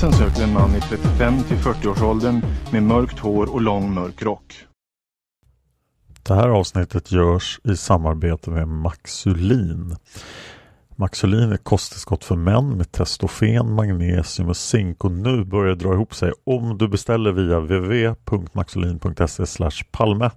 [0.00, 4.66] Polisen söker en man i 35 till 40-årsåldern med mörkt hår och lång mörk rock.
[6.22, 9.96] Det här avsnittet görs i samarbete med Maxulin.
[10.96, 15.92] Maxulin är kosttillskott för män med testofen, magnesium och zink och nu börjar det dra
[15.92, 16.32] ihop sig.
[16.44, 19.44] Om du beställer via www.maxulin.se
[19.90, 20.30] palme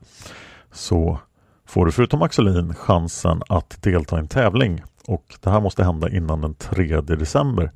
[0.72, 1.20] så
[1.68, 6.10] får du förutom Maxulin chansen att delta i en tävling och det här måste hända
[6.10, 7.72] innan den 3 december.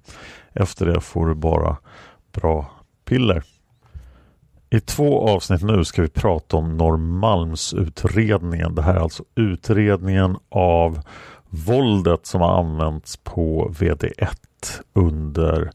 [0.53, 1.78] Efter det får du bara
[2.31, 2.72] bra
[3.06, 3.44] piller.
[4.69, 8.75] I två avsnitt nu ska vi prata om Norrmalmsutredningen.
[8.75, 11.00] Det här är alltså utredningen av
[11.50, 14.36] våldet som har använts på VD1
[14.94, 15.72] under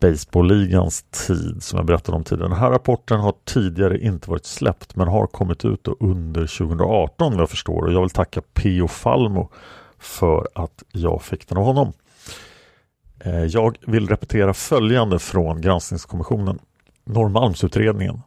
[0.00, 2.48] Baseballligans tid som jag berättade om tidigare.
[2.48, 7.40] Den här rapporten har tidigare inte varit släppt men har kommit ut under 2018 vad
[7.40, 8.88] jag förstår och jag vill tacka P.O.
[8.88, 9.50] Falmo
[9.98, 11.92] för att jag fick den av honom.
[13.20, 16.58] Eh, jag vill repetera följande från granskningskommissionen.
[17.04, 18.20] Norrmalmsutredningen.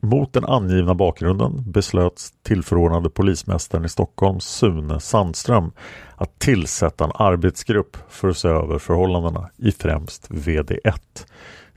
[0.00, 5.72] Mot den angivna bakgrunden beslöts tillförordnade polismästaren i Stockholm Sune Sandström
[6.16, 10.94] att tillsätta en arbetsgrupp för att se över förhållandena i främst VD1.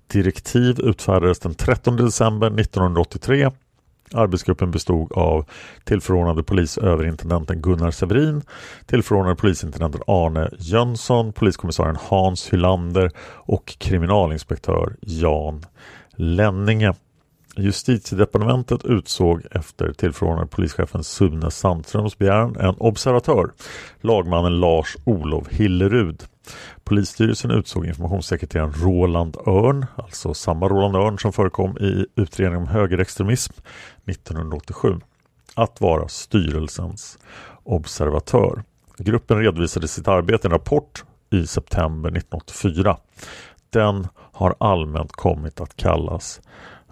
[0.07, 3.51] Direktiv utfärdades den 13 december 1983
[4.13, 5.45] Arbetsgruppen bestod av
[5.83, 8.41] tillförordnade polisöverintendenten Gunnar Severin,
[8.85, 15.65] tillförordnade polisintendenten Arne Jönsson, poliskommissarien Hans Hylander och kriminalinspektör Jan
[16.15, 16.93] Lenninge.
[17.57, 23.51] Justitiedepartementet utsåg efter tillförordnade polischefen Sune Sandströms begäran en observatör,
[24.01, 26.23] lagmannen Lars-Olov Hillerud.
[26.83, 33.53] Polisstyrelsen utsåg informationssekreteraren Roland Örn, alltså samma Roland Örn som förekom i utredningen om högerextremism
[34.05, 34.99] 1987,
[35.55, 37.17] att vara styrelsens
[37.63, 38.63] observatör.
[38.97, 42.97] Gruppen redovisade sitt arbete i en rapport i september 1984.
[43.69, 46.41] Den har allmänt kommit att kallas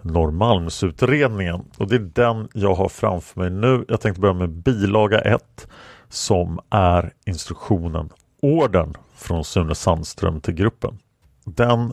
[0.02, 3.84] Norrmalmsutredningen och det är den jag har framför mig nu.
[3.88, 5.68] Jag tänkte börja med bilaga 1
[6.08, 8.08] som är instruktionen
[8.44, 10.98] Ordern från Sune Sandström till gruppen.
[11.44, 11.92] Den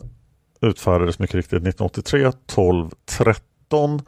[0.60, 4.00] utfärdades mycket riktigt 1983 12 13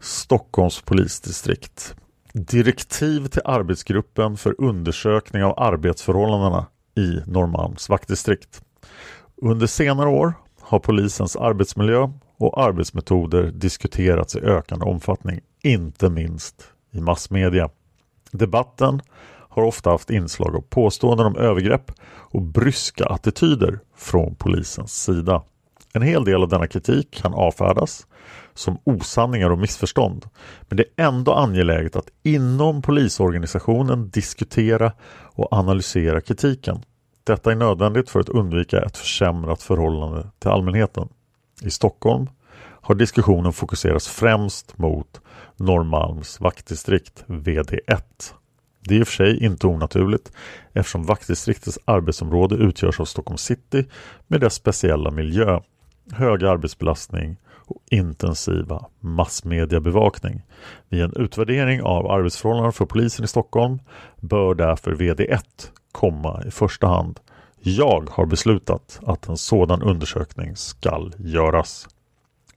[0.00, 1.94] Stockholms polisdistrikt.
[2.32, 6.66] Direktiv till arbetsgruppen för undersökning av arbetsförhållandena
[6.96, 8.62] i Norrmalms vaktdistrikt.
[9.36, 17.00] Under senare år har polisens arbetsmiljö och arbetsmetoder diskuterats i ökande omfattning, inte minst i
[17.00, 17.70] massmedia.
[18.30, 19.02] Debatten
[19.58, 25.42] har ofta haft inslag av påståenden om övergrepp och bryska attityder från polisens sida.
[25.92, 28.06] En hel del av denna kritik kan avfärdas
[28.54, 30.26] som osanningar och missförstånd.
[30.68, 36.82] Men det är ändå angeläget att inom polisorganisationen diskutera och analysera kritiken.
[37.24, 41.08] Detta är nödvändigt för att undvika ett försämrat förhållande till allmänheten.
[41.62, 42.26] I Stockholm
[42.60, 45.20] har diskussionen fokuserats främst mot
[45.56, 48.02] Norrmalms vaktdistrikt VD1.
[48.80, 50.32] Det är i och för sig inte onaturligt
[50.72, 53.84] eftersom vaktdistriktets arbetsområde utgörs av Stockholm city
[54.26, 55.60] med dess speciella miljö,
[56.12, 60.42] hög arbetsbelastning och intensiva massmediebevakning.
[60.88, 63.78] Vid en utvärdering av arbetsförhållanden för polisen i Stockholm
[64.20, 65.40] bör därför VD1
[65.92, 67.20] komma i första hand.
[67.60, 71.88] Jag har beslutat att en sådan undersökning skall göras.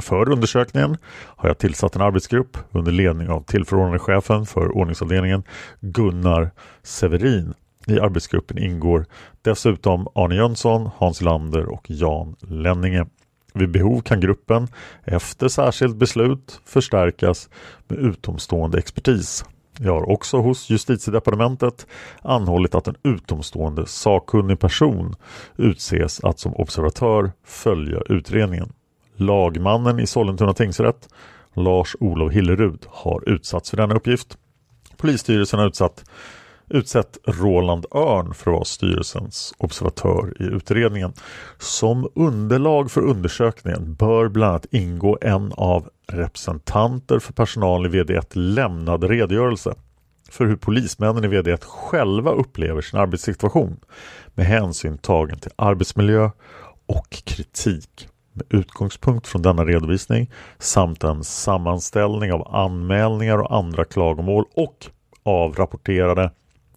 [0.01, 0.97] För undersökningen
[1.35, 5.43] har jag tillsatt en arbetsgrupp under ledning av tillförordnade chefen för ordningsavdelningen
[5.79, 6.51] Gunnar
[6.83, 7.53] Severin.
[7.87, 9.05] I arbetsgruppen ingår
[9.41, 13.05] dessutom Arne Jönsson, Hans Lander och Jan Lenninge.
[13.53, 14.67] Vid behov kan gruppen
[15.03, 17.49] efter särskilt beslut förstärkas
[17.87, 19.45] med utomstående expertis.
[19.79, 21.87] Jag har också hos justitiedepartementet
[22.21, 25.15] anhållit att en utomstående sakkunnig person
[25.57, 28.73] utses att som observatör följa utredningen.
[29.21, 31.09] Lagmannen i Sollentuna tingsrätt,
[31.53, 34.37] Lars-Olov Hillerud, har utsatts för denna uppgift.
[34.97, 36.03] Polisstyrelsen har utsatt,
[36.69, 41.13] utsett Roland Örn för att vara styrelsens observatör i utredningen.
[41.57, 48.25] Som underlag för undersökningen bör bland annat ingå en av representanter för personal i VD1
[48.33, 49.73] lämnad redogörelse
[50.29, 53.79] för hur polismännen i VD1 själva upplever sin arbetssituation
[54.35, 56.29] med hänsyn tagen till arbetsmiljö
[56.85, 64.45] och kritik med utgångspunkt från denna redovisning samt en sammanställning av anmälningar och andra klagomål
[64.53, 64.85] och
[65.23, 66.31] av rapporterade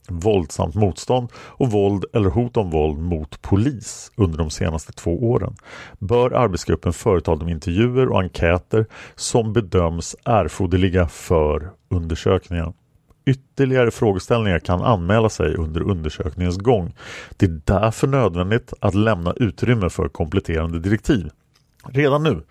[0.09, 5.55] våldsamt motstånd och våld eller hot om våld mot polis under de senaste två åren
[5.99, 12.73] bör arbetsgruppen företa de intervjuer och enkäter som bedöms erforderliga för undersökningen.
[13.27, 16.95] Ytterligare frågeställningar kan anmäla sig under undersökningens gång.
[17.37, 21.31] Det är därför nödvändigt att lämna utrymme för kompletterande direktiv.
[21.93, 22.43] Redan nu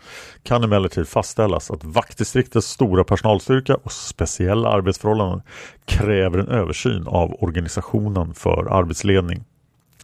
[0.44, 5.42] kan emellertid fastställas att vaktdistriktets stora personalstyrka och speciella arbetsförhållanden
[5.86, 9.44] kräver en översyn av organisationen för arbetsledning.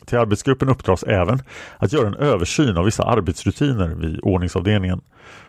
[0.05, 1.41] Till arbetsgruppen uppdras även
[1.77, 5.01] att göra en översyn av vissa arbetsrutiner vid ordningsavdelningen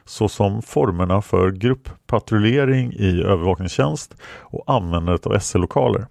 [0.04, 6.06] såsom formerna för grupppatrullering i övervakningstjänst och användandet av SL-lokaler.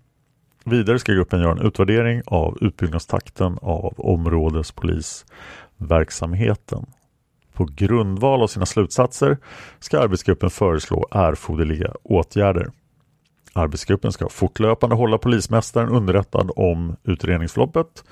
[0.65, 6.85] Vidare ska gruppen göra en utvärdering av utbyggnadstakten av områdespolisverksamheten.
[7.59, 9.37] På grundval av sina slutsatser
[9.79, 12.71] ska arbetsgruppen föreslå erforderliga åtgärder.
[13.53, 18.03] Arbetsgruppen ska fortlöpande hålla polismästaren underrättad om utredningsförloppet.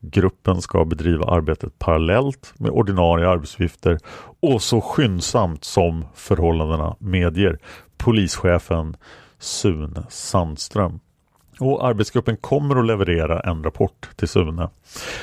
[0.00, 3.98] Gruppen ska bedriva arbetet parallellt med ordinarie arbetsuppgifter
[4.40, 7.58] och så skyndsamt som förhållandena medger.
[7.96, 8.96] Polischefen
[9.38, 11.00] Sune Sandström.
[11.60, 14.70] Och arbetsgruppen kommer att leverera en rapport till Sune.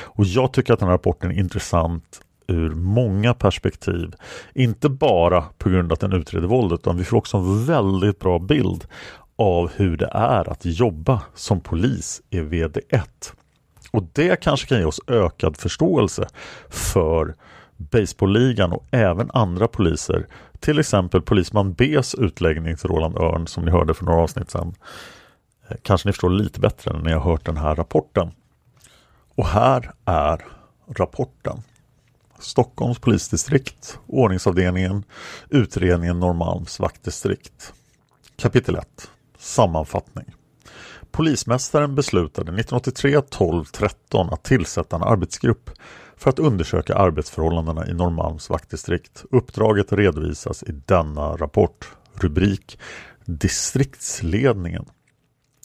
[0.02, 4.14] Och jag tycker att den här rapporten är intressant ur många perspektiv.
[4.54, 8.18] Inte bara på grund av att den utreder våldet utan vi får också en väldigt
[8.18, 8.84] bra bild
[9.36, 13.32] av hur det är att jobba som polis i VD1.
[13.90, 16.28] Och det kanske kan ge oss ökad förståelse
[16.68, 17.34] för
[17.76, 20.26] Baseballligan och även andra poliser.
[20.60, 24.74] Till exempel polisman Bs utläggning till Roland Örn som ni hörde för några avsnitt sedan.
[25.68, 28.30] Eh, kanske ni förstår lite bättre när ni har hört den här rapporten.
[29.34, 30.44] Och här är
[30.96, 31.62] rapporten.
[32.40, 35.04] Stockholms polisdistrikt, ordningsavdelningen,
[35.48, 37.72] utredningen Norrmalms vaktdistrikt.
[38.36, 38.86] Kapitel 1
[39.38, 40.34] Sammanfattning
[41.10, 45.70] Polismästaren beslutade 1983 12 13 att tillsätta en arbetsgrupp
[46.16, 49.24] för att undersöka arbetsförhållandena i Norrmalms vaktdistrikt.
[49.30, 51.92] Uppdraget redovisas i denna rapport.
[52.14, 52.78] Rubrik
[53.24, 54.84] Distriktsledningen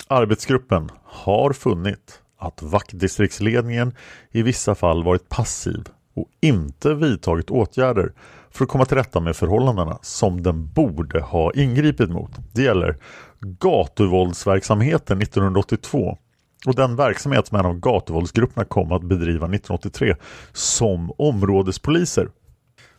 [0.08, 3.94] Arbetsgruppen har funnit att vaktdistriktsledningen
[4.32, 5.84] i vissa fall varit passiv
[6.16, 8.14] och inte vidtagit åtgärder
[8.52, 12.32] för att komma till rätta med förhållandena som den borde ha ingripit mot.
[12.54, 12.98] Det gäller
[13.42, 16.18] gatuvåldsverksamheten 1982
[16.66, 20.16] och den verksamhet som en av gatuvåldsgrupperna kom att bedriva 1983
[20.54, 22.30] som områdespoliser.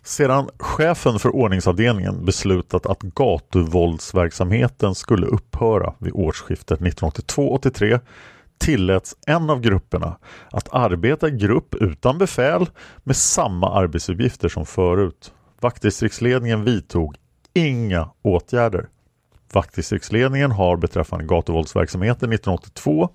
[0.02, 8.00] Sedan chefen för ordningsavdelningen beslutat att gatuvåldsverksamheten skulle upphöra vid årsskiftet 1982-83
[8.58, 10.16] tilläts en av grupperna
[10.50, 12.66] att arbeta i grupp utan befäl
[13.04, 15.32] med samma arbetsuppgifter som förut.
[15.60, 17.16] Vaktdistriktsledningen vidtog
[17.54, 18.88] inga åtgärder.
[19.52, 23.08] Vaktdistriktsledningen har beträffande gatuvåldsverksamheten 1982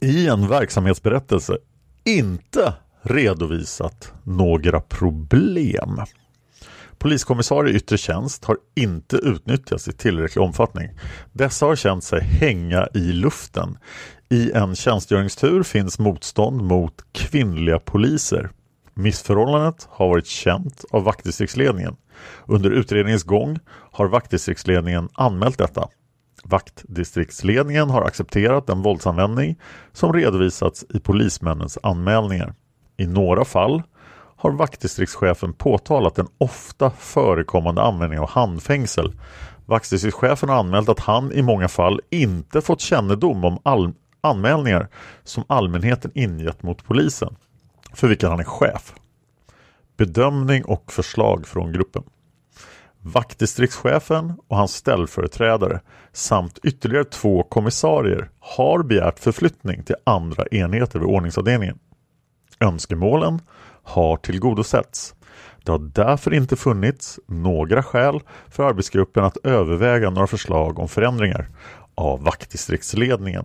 [0.00, 1.58] i en verksamhetsberättelse
[2.04, 6.00] inte redovisat några problem.
[6.98, 10.88] Poliskommissarie i yttre tjänst har inte utnyttjats i tillräcklig omfattning.
[11.32, 13.78] Dessa har känt sig hänga i luften
[14.30, 18.50] i en tjänstgöringstur finns motstånd mot kvinnliga poliser.
[18.94, 21.96] Missförhållandet har varit känt av vaktdistriktsledningen.
[22.46, 25.88] Under utredningens gång har vaktdistriktsledningen anmält detta.
[26.44, 29.60] Vaktdistriktsledningen har accepterat den våldsanvändning
[29.92, 32.54] som redovisats i polismännens anmälningar.
[32.96, 33.82] I några fall
[34.38, 39.12] har vaktdistriktschefen påtalat den ofta förekommande användningen av handfängsel.
[39.66, 44.88] Vaktdistriktschefen har anmält att han i många fall inte fått kännedom om anmälningar
[45.24, 47.36] som allmänheten ingett mot polisen,
[47.94, 48.94] för vilka han är chef.
[49.96, 52.02] Bedömning och förslag från gruppen.
[53.02, 55.80] Vaktdistriktschefen och hans ställföreträdare
[56.12, 61.78] samt ytterligare två kommissarier har begärt förflyttning till andra enheter vid ordningsavdelningen.
[62.60, 63.40] Önskemålen
[63.88, 65.14] har tillgodosetts.
[65.64, 71.48] Det har därför inte funnits några skäl för arbetsgruppen att överväga några förslag om förändringar
[71.94, 73.44] av vaktdistriktsledningen.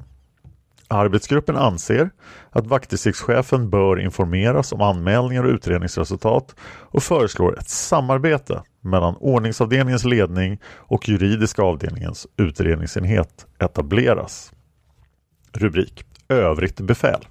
[0.88, 2.10] Arbetsgruppen anser
[2.50, 10.62] att vaktdistriktschefen bör informeras om anmälningar och utredningsresultat och föreslår ett samarbete mellan ordningsavdelningens ledning
[10.66, 14.52] och juridiska avdelningens utredningsenhet etableras.
[15.52, 17.26] Rubrik Övrigt befäl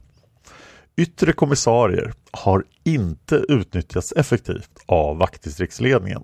[0.96, 6.22] Yttre kommissarier har inte utnyttjats effektivt av vaktdistriktsledningen.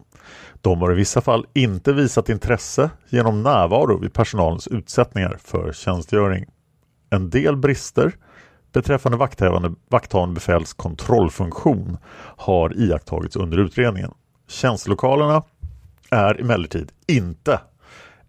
[0.60, 6.46] De har i vissa fall inte visat intresse genom närvaro vid personalens utsättningar för tjänstgöring.
[7.10, 8.12] En del brister
[8.72, 11.98] beträffande vakthavande, vakthavande befäls kontrollfunktion
[12.36, 14.14] har iakttagits under utredningen.
[14.48, 15.42] Tjänstlokalerna
[16.10, 17.60] är emellertid inte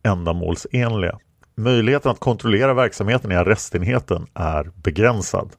[0.04, 1.20] ändamålsenliga.
[1.56, 5.50] Möjligheten att kontrollera verksamheten i arrestenheten är begränsad.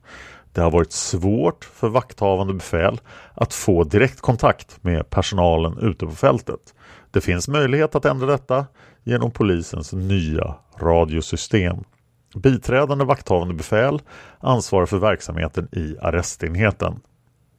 [0.52, 3.00] Det har varit svårt för vakthavande befäl
[3.35, 6.75] att få direkt kontakt med personalen ute på fältet.
[7.11, 8.66] Det finns möjlighet att ändra detta
[9.04, 11.76] genom polisens nya radiosystem.
[12.35, 14.02] Biträdande vakthavande befäl
[14.38, 17.00] ansvarar för verksamheten i arrestenheten.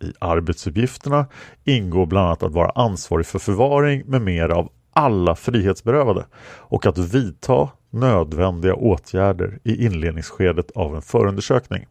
[0.04, 1.26] I arbetsuppgifterna
[1.64, 6.26] ingår bland annat att vara ansvarig för förvaring med mera av alla frihetsberövade
[6.58, 11.86] och att vidta nödvändiga åtgärder i inledningsskedet av en förundersökning.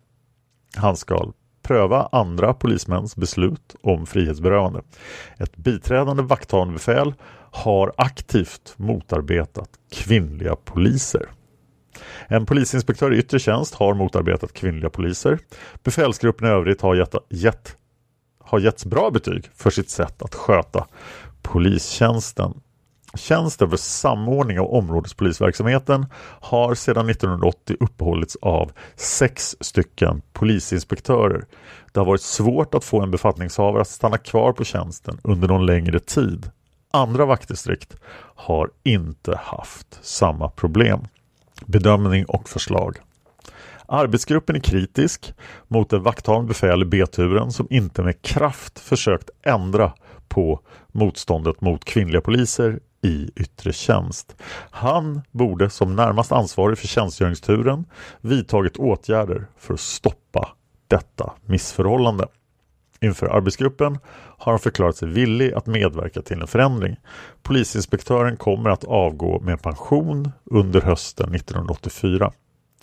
[0.76, 4.82] Han ska pröva andra polismäns beslut om frihetsberövande.
[5.38, 7.14] Ett biträdande vakthavande befäl
[7.52, 11.28] har aktivt motarbetat kvinnliga poliser.
[12.28, 15.38] En polisinspektör i yttre tjänst har motarbetat kvinnliga poliser.
[15.82, 17.76] Befälsgruppen i övrigt har, gett, gett,
[18.38, 20.86] har getts bra betyg för sitt sätt att sköta
[21.42, 22.60] polistjänsten.
[23.14, 26.06] Tjänsten för samordning av områdespolisverksamheten
[26.40, 31.44] har sedan 1980 uppehållits av sex stycken polisinspektörer.
[31.92, 35.66] Det har varit svårt att få en befattningshavare att stanna kvar på tjänsten under någon
[35.66, 36.50] längre tid.
[36.90, 37.96] Andra vaktdistrikt
[38.34, 41.00] har inte haft samma problem.
[41.66, 42.96] Bedömning och förslag.
[43.86, 45.34] Arbetsgruppen är kritisk
[45.68, 49.92] mot det vakthavande befäl i B-turen som inte med kraft försökt ändra
[50.28, 50.60] på
[50.92, 54.36] motståndet mot kvinnliga poliser i yttre tjänst.
[54.70, 57.84] Han borde som närmast ansvarig för tjänstgöringsturen
[58.20, 60.48] vidtagit åtgärder för att stoppa
[60.88, 62.26] detta missförhållande.
[63.00, 63.98] Inför arbetsgruppen
[64.38, 66.96] har han förklarat sig villig att medverka till en förändring.
[67.42, 72.32] Polisinspektören kommer att avgå med pension under hösten 1984.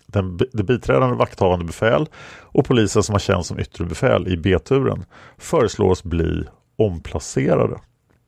[0.05, 2.07] Den, det biträdande vakthavande befäl
[2.39, 5.05] och polisen som har tjänst som yttre befäl i B-turen
[5.37, 6.43] föreslås bli
[6.77, 7.79] omplacerade.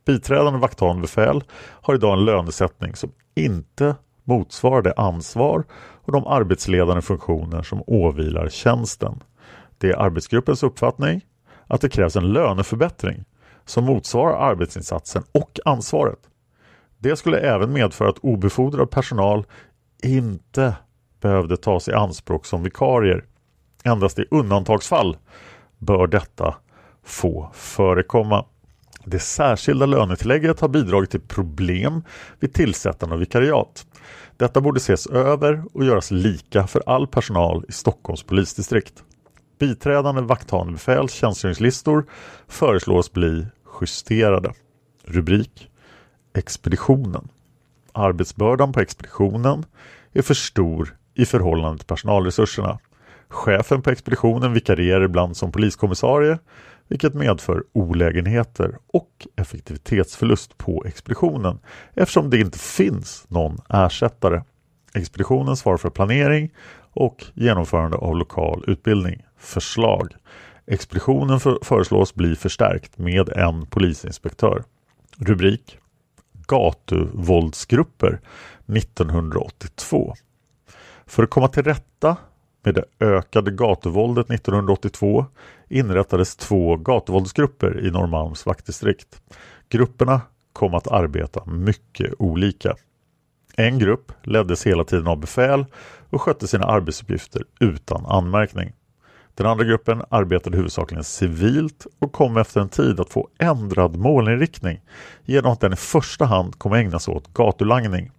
[0.04, 5.64] Biträdande vakthavande befäl har idag en lönesättning som inte motsvarar det ansvar
[6.02, 9.22] och de arbetsledande funktioner som åvilar tjänsten.
[9.78, 11.20] Det är arbetsgruppens uppfattning
[11.66, 13.24] att det krävs en löneförbättring
[13.64, 16.18] som motsvarar arbetsinsatsen och ansvaret.
[16.98, 19.44] Det skulle även medföra att obefordrad personal
[20.02, 20.74] inte
[21.20, 23.24] behövde tas i anspråk som vikarier.
[23.84, 25.16] Endast i undantagsfall
[25.78, 26.54] bör detta
[27.04, 28.44] få förekomma.
[29.04, 32.02] Det särskilda lönetillägget har bidragit till problem
[32.40, 33.86] vid tillsättande av vikariat.
[34.36, 39.04] Detta borde ses över och göras lika för all personal i Stockholms polisdistrikt.
[39.58, 42.06] Biträdande vakthavande befäls tjänstgöringslistor
[42.48, 43.46] föreslås bli
[43.80, 44.52] justerade.
[45.04, 45.70] Rubrik
[46.34, 47.28] Expeditionen
[47.92, 49.64] Arbetsbördan på expeditionen
[50.12, 52.78] är för stor i förhållande till personalresurserna.
[53.30, 56.38] Chefen på expeditionen vikarierar ibland som poliskommissarie
[56.88, 61.58] vilket medför olägenheter och effektivitetsförlust på expeditionen
[61.94, 64.42] eftersom det inte finns någon ersättare.
[64.94, 66.50] Expeditionen svarar för planering
[66.92, 69.22] och genomförande av lokal utbildning.
[69.38, 70.14] Förslag
[70.66, 74.64] Expeditionen för föreslås bli förstärkt med en polisinspektör.
[75.18, 75.78] Rubrik
[76.46, 78.20] Gatuvåldsgrupper
[78.76, 80.14] 1982
[81.06, 82.16] För att komma till rätta
[82.62, 85.26] med det ökade gatuvåldet 1982
[85.68, 89.22] inrättades två gatuvåldsgrupper i Norrmalms vaktdistrikt.
[89.68, 90.20] Grupperna
[90.52, 92.76] kom att arbeta mycket olika.
[93.56, 95.64] En grupp leddes hela tiden av befäl
[96.10, 98.72] och skötte sina arbetsuppgifter utan anmärkning.
[99.34, 104.80] Den andra gruppen arbetade huvudsakligen civilt och kom efter en tid att få ändrad målinriktning
[105.24, 108.10] genom att den i första hand kom ägna sig åt gatulangning.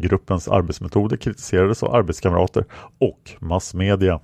[0.00, 2.64] Gruppens arbetsmetoder kritiserades av arbetskamrater
[2.98, 4.20] och massmedia.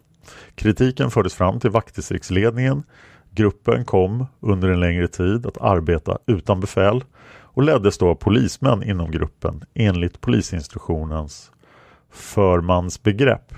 [0.54, 2.83] Kritiken fördes fram till vaktdistriktsledningen.
[3.30, 8.83] Gruppen kom under en längre tid att arbeta utan befäl och leddes då av polismän
[8.83, 11.50] inom gruppen enligt polisinstruktionens
[12.11, 13.54] förmansbegrepp.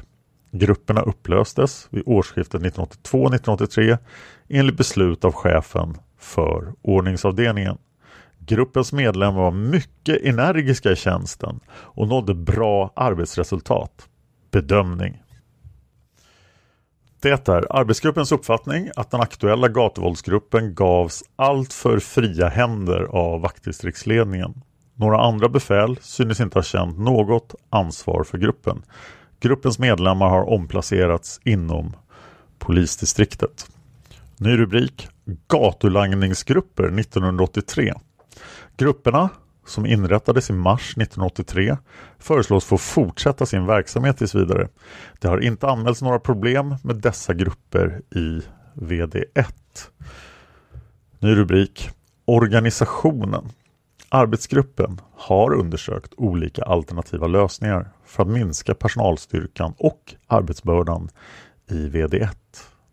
[0.52, 3.98] Grupperna upplöstes vid årsskiftet 1982-1983
[4.48, 7.78] enligt beslut av chefen för ordningsavdelningen.
[8.48, 14.08] Gruppens medlemmar var mycket energiska i tjänsten och nådde bra arbetsresultat.
[14.50, 15.22] Bedömning
[17.20, 24.62] det är arbetsgruppens uppfattning att den aktuella gatuvåldsgruppen gavs allt för fria händer av vaktdistriktsledningen.
[24.94, 28.82] Några andra befäl synes inte ha känt något ansvar för gruppen.
[29.40, 31.96] Gruppens medlemmar har omplacerats inom
[32.58, 33.66] polisdistriktet.
[34.36, 35.08] Ny rubrik
[35.48, 37.94] Gatulangningsgrupper 1983.
[38.78, 39.28] Grupperna
[39.66, 41.76] som inrättades i mars 1983
[42.18, 44.68] föreslås få fortsätta sin verksamhet tills vidare.
[45.20, 48.40] Det har inte anmälts några problem med dessa grupper i
[48.74, 49.52] VD1.
[51.18, 51.90] Ny rubrik
[52.24, 53.48] Organisationen
[54.08, 61.08] Arbetsgruppen har undersökt olika alternativa lösningar för att minska personalstyrkan och arbetsbördan
[61.70, 62.28] i VD1.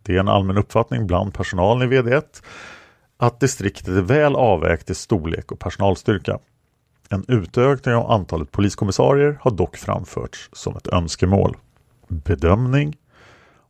[0.03, 2.23] Det är en allmän uppfattning bland personalen i VD1
[3.17, 6.39] att distriktet är väl avvägt i storlek och personalstyrka.
[7.09, 11.57] En utökning av antalet poliskommissarier har dock framförts som ett önskemål.
[12.07, 12.97] Bedömning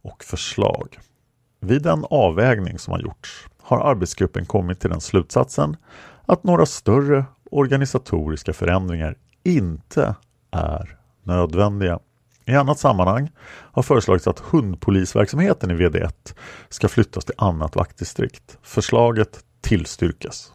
[0.01, 0.99] och förslag.
[1.59, 5.77] Vid den avvägning som har gjorts har arbetsgruppen kommit till den slutsatsen
[6.25, 10.15] att några större organisatoriska förändringar inte
[10.51, 11.99] är nödvändiga.
[12.47, 16.35] I annat sammanhang har föreslagits att hundpolisverksamheten i VD1
[16.69, 18.57] ska flyttas till annat vaktdistrikt.
[18.61, 20.53] Förslaget tillstyrkas.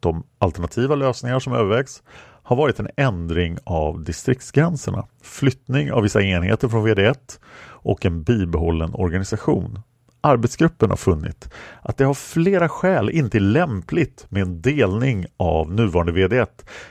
[0.00, 2.02] De alternativa lösningar som övervägs
[2.42, 8.94] har varit en ändring av distriktsgränserna, flyttning av vissa enheter från VD1 och en bibehållen
[8.94, 9.80] organisation.
[10.20, 11.48] Arbetsgruppen har funnit
[11.82, 16.46] att det av flera skäl inte är lämpligt med en delning av nuvarande VD1.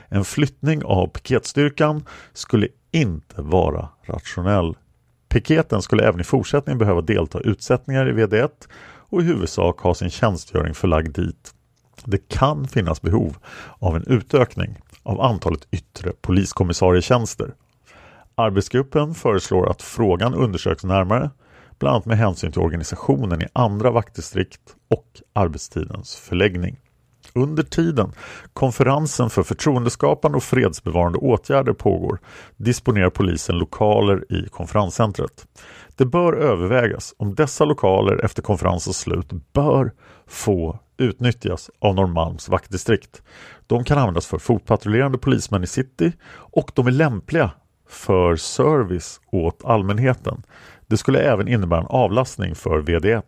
[0.08, 4.76] En flyttning av piketstyrkan skulle inte vara rationell.
[5.28, 8.50] Piketen skulle även i fortsättningen behöva delta i utsättningar i VD1
[9.10, 11.54] och i huvudsak ha sin tjänstgöring förlagd dit.
[12.04, 13.36] Det kan finnas behov
[13.78, 17.54] av en utökning av antalet yttre poliskommissarietjänster.
[18.34, 21.30] Arbetsgruppen föreslår att frågan undersöks närmare,
[21.78, 26.76] bland annat med hänsyn till organisationen i andra vaktdistrikt och arbetstidens förläggning.
[27.34, 28.12] Under tiden
[28.52, 32.18] konferensen för förtroendeskapande och fredsbevarande åtgärder pågår
[32.56, 35.46] disponerar polisen lokaler i konferenscentret.
[35.96, 39.92] Det bör övervägas om dessa lokaler efter konferensens slut bör
[40.26, 43.22] få utnyttjas av Norrmalms vaktdistrikt.
[43.66, 47.50] De kan användas för fotpatrullerande polismän i city och de är lämpliga
[47.88, 50.42] för service åt allmänheten.
[50.90, 53.22] Det skulle även innebära en avlastning för VD1.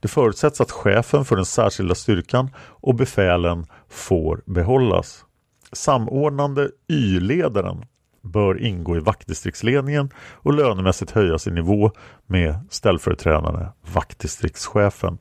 [0.00, 5.24] Det förutsätts att chefen för den särskilda styrkan och befälen får behållas.
[5.72, 7.84] Samordnande Y-ledaren
[8.22, 11.90] bör ingå i vaktdistriktsledningen och lönemässigt höjas i nivå
[12.26, 15.18] med ställföreträdande vaktdistriktschefen.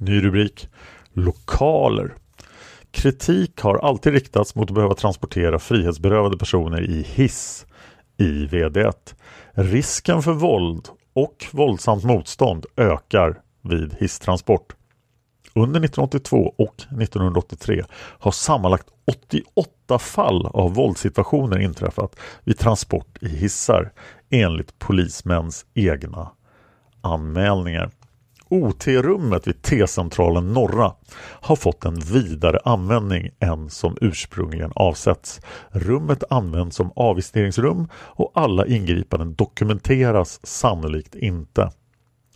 [0.00, 0.68] Ny rubrik
[1.12, 2.14] Lokaler
[2.90, 7.66] Kritik har alltid riktats mot att behöva transportera frihetsberövade personer i hiss
[8.16, 9.14] i VD1.
[9.52, 14.76] Risken för våld och våldsamt motstånd ökar vid hisstransport.
[15.54, 23.92] Under 1982 och 1983 har sammanlagt 88 fall av våldssituationer inträffat vid transport i hissar
[24.30, 26.30] enligt polismäns egna
[27.00, 27.90] anmälningar.
[28.50, 30.92] OT-rummet vid T-centralen Norra
[31.40, 35.40] har fått en vidare användning än som ursprungligen avsetts.
[35.70, 41.70] Rummet används som avvisteringsrum och alla ingripanden dokumenteras sannolikt inte.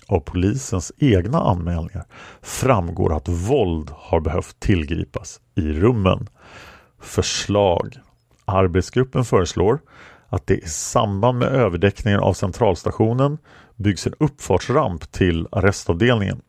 [0.06, 2.04] Av polisens egna anmälningar
[2.42, 6.28] framgår att våld har behövt tillgripas i rummen.
[7.00, 7.98] Förslag
[8.44, 9.80] Arbetsgruppen föreslår
[10.28, 13.38] att det i samband med överdäckningen av centralstationen
[13.76, 16.42] byggs en uppfartsramp till arrestavdelningen.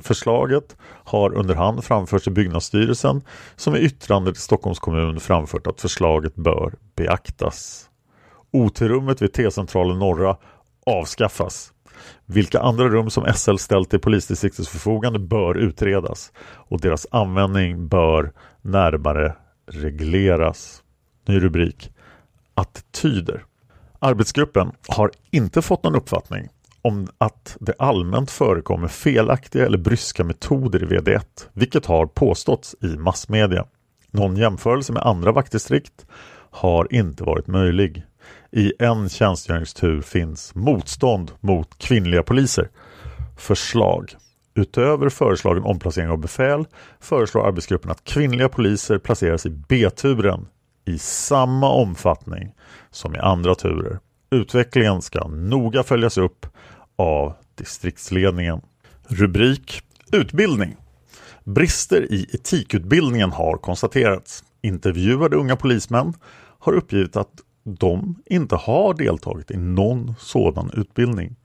[0.00, 3.22] Förslaget har under hand framförts till byggnadsstyrelsen
[3.56, 7.88] som i yttrande till Stockholms kommun framfört att förslaget bör beaktas.
[8.50, 10.36] OT-rummet vid T-centralen Norra
[10.86, 11.72] avskaffas.
[12.26, 18.32] Vilka andra rum som SL ställt till polisdistriktets förfogande bör utredas och deras användning bör
[18.62, 19.36] närmare
[19.66, 20.82] regleras.
[21.28, 21.92] Ny rubrik
[22.54, 23.44] attityder.
[24.04, 26.48] Arbetsgruppen har inte fått någon uppfattning
[26.82, 31.20] om att det allmänt förekommer felaktiga eller bryska metoder i VD1,
[31.52, 33.64] vilket har påståtts i massmedia.
[34.10, 36.06] Någon jämförelse med andra vaktdistrikt
[36.50, 38.02] har inte varit möjlig.
[38.50, 42.68] I en tjänstgöringstur finns motstånd mot kvinnliga poliser.
[43.36, 44.16] Förslag
[44.54, 46.64] Utöver föreslagen omplacering av befäl
[47.00, 50.46] föreslår arbetsgruppen att kvinnliga poliser placeras i B-turen
[50.84, 52.54] i samma omfattning
[52.90, 53.98] som i andra turer.
[54.30, 56.46] Utvecklingen ska noga följas upp
[56.96, 58.60] av distriktsledningen.
[59.08, 60.76] Rubrik Utbildning
[61.44, 64.44] Brister i etikutbildningen har konstaterats.
[64.62, 66.14] Intervjuade unga polismän
[66.58, 67.32] har uppgivit att
[67.64, 71.36] de inte har deltagit i någon sådan utbildning.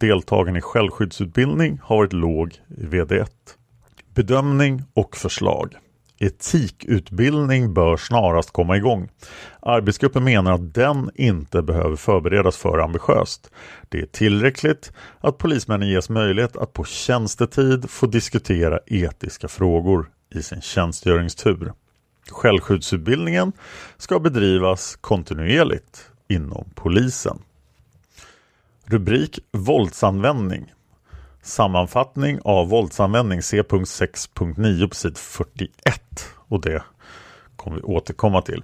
[0.00, 3.28] Deltagen i självskyddsutbildning har varit låg i VD1.
[4.14, 5.74] Bedömning och förslag.
[6.24, 9.08] Etikutbildning bör snarast komma igång.
[9.60, 13.50] Arbetsgruppen menar att den inte behöver förberedas för ambitiöst.
[13.88, 20.42] Det är tillräckligt att polismännen ges möjlighet att på tjänstetid få diskutera etiska frågor i
[20.42, 21.72] sin tjänstgöringstur.
[22.30, 23.52] Självskyddsutbildningen
[23.96, 27.38] ska bedrivas kontinuerligt inom polisen.
[28.84, 30.72] Rubrik Våldsanvändning
[31.44, 36.00] Sammanfattning av våldsanvändning C.6.9 på sid 41
[36.48, 36.82] och det
[37.56, 38.62] kommer vi återkomma till.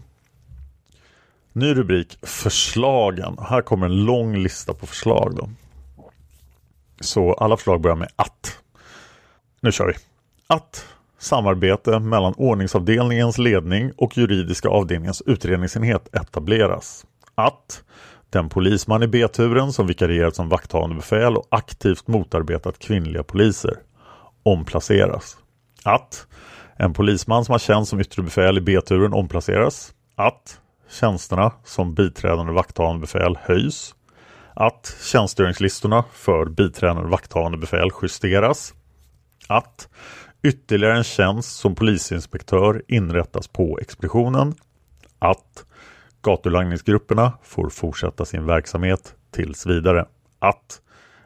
[1.52, 3.38] Ny rubrik Förslagen.
[3.38, 5.36] Här kommer en lång lista på förslag.
[5.36, 5.50] Då.
[7.00, 8.58] Så alla förslag börjar med att.
[9.60, 9.94] Nu kör vi.
[10.46, 10.86] Att
[11.18, 17.06] samarbete mellan ordningsavdelningens ledning och juridiska avdelningens utredningsenhet etableras.
[17.34, 17.82] Att
[18.30, 23.74] den polisman i B-turen som vikarierat som vakthavande befäl och aktivt motarbetat kvinnliga poliser
[24.42, 25.36] omplaceras.
[25.84, 26.26] Att
[26.76, 29.94] en polisman som har tjänst som yttre befäl i B-turen omplaceras.
[30.16, 33.94] Att tjänsterna som biträdande vakthavande befäl höjs.
[34.54, 38.74] Att tjänstgöringslistorna för biträdande vakthavande befäl justeras.
[39.48, 39.88] Att
[40.42, 44.54] ytterligare en tjänst som polisinspektör inrättas på expeditionen.
[45.18, 45.64] Att
[46.22, 50.06] Gatulangningsgrupperna får fortsätta sin verksamhet tills vidare.
[50.38, 50.80] Att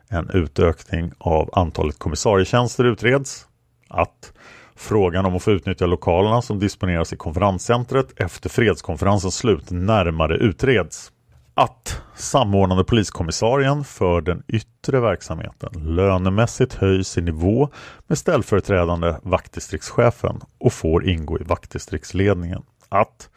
[0.09, 3.47] en utökning av antalet kommissarietjänster utreds.
[3.89, 4.33] Att
[4.75, 11.13] frågan om att få utnyttja lokalerna som disponeras i konferenscentret efter fredskonferensens slut närmare utreds.
[11.55, 17.69] Att samordnande poliskommissarien för den yttre verksamheten lönemässigt höjs i nivå
[18.07, 22.63] med ställföreträdande vaktdistriktschefen och får ingå i vaktdistriktsledningen.
[22.89, 23.31] Att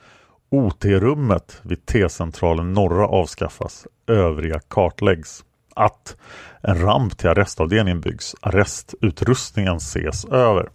[0.50, 3.88] OT-rummet vid T-centralen norra avskaffas.
[4.08, 5.44] Övriga kartläggs.
[5.76, 6.18] Att
[6.62, 8.36] en ramp till arrestavdelningen byggs.
[8.42, 10.70] Arrestutrustningen ses över.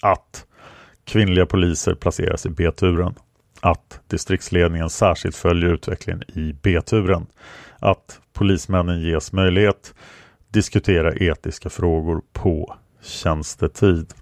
[0.00, 0.46] Att
[1.04, 3.14] kvinnliga poliser placeras i B-turen.
[3.60, 7.26] Att distriktsledningen särskilt följer utvecklingen i B-turen.
[7.78, 9.94] Att polismännen ges möjlighet
[10.48, 14.14] diskutera etiska frågor på tjänstetid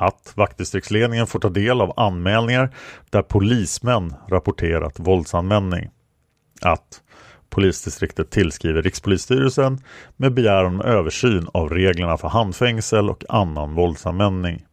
[0.00, 2.74] att vaktdistriktsledningen får ta del av anmälningar
[3.10, 5.90] där polismän rapporterat våldsanvändning.
[6.62, 7.02] Att
[7.50, 9.78] polisdistriktet tillskriver Rikspolisstyrelsen
[10.16, 14.64] med begäran om översyn av reglerna för handfängsel och annan våldsanvändning.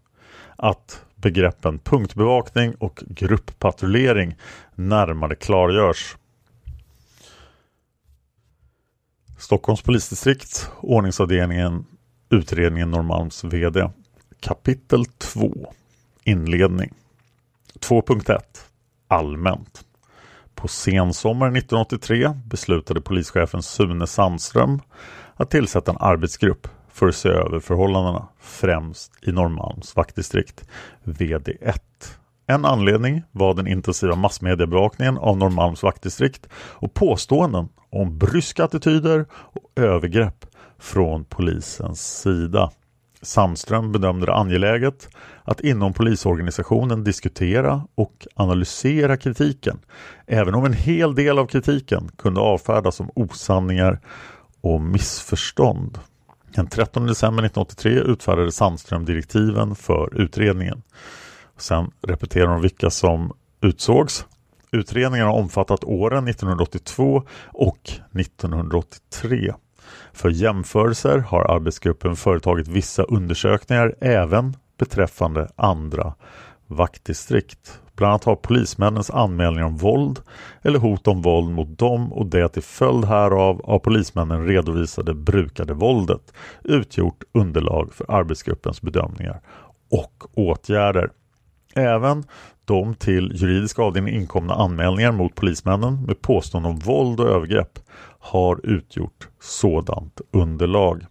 [0.56, 4.36] Att begreppen punktbevakning och grupppatrullering
[4.76, 6.16] närmare klargörs.
[9.38, 11.86] Stockholms polisdistrikt, ordningsavdelningen,
[12.30, 13.90] utredningen Norrmalms VD.
[14.40, 15.74] Kapitel 2
[16.24, 16.94] Inledning
[17.80, 18.40] 2.1
[19.08, 19.86] Allmänt
[20.56, 24.82] På sensommaren 1983 beslutade polischefen Sune Sandström
[25.36, 30.70] att tillsätta en arbetsgrupp för att se över förhållandena, främst i Norrmalms vaktdistrikt,
[31.04, 31.80] VD1.
[32.48, 39.72] En anledning var den intensiva massmediebevakningen av Norrmalms vaktdistrikt och påståenden om bryska attityder och
[39.76, 40.46] övergrepp
[40.80, 42.72] från polisens sida.
[43.22, 45.10] Sandström bedömde det angeläget
[45.44, 49.80] att inom polisorganisationen diskutera och analysera kritiken,
[50.28, 54.00] även om en hel del av kritiken kunde avfärdas som osanningar
[54.62, 56.00] och missförstånd.
[56.56, 60.82] Den 13 december 1983 utfärdade Sandström direktiven för utredningen.
[61.58, 64.26] Sen repeterar de vilka som utsågs.
[64.72, 69.54] Utredningen har omfattat åren 1982 och 1983.
[70.18, 76.14] För jämförelser har arbetsgruppen företagit vissa undersökningar även beträffande andra
[76.68, 77.80] vaktdistrikt.
[77.96, 80.20] Bland annat har polismännens anmälningar om våld
[80.62, 85.74] eller hot om våld mot dem och det till följd härav av polismännen redovisade brukade
[85.74, 89.42] våldet utgjort underlag för arbetsgruppens bedömningar
[89.92, 91.10] och åtgärder.
[91.76, 92.24] Även
[92.68, 97.80] de till juridiska avdelningen inkomna anmälningar mot polismännen med påstående om våld och övergrepp
[98.20, 101.06] har utgjort sådant underlag.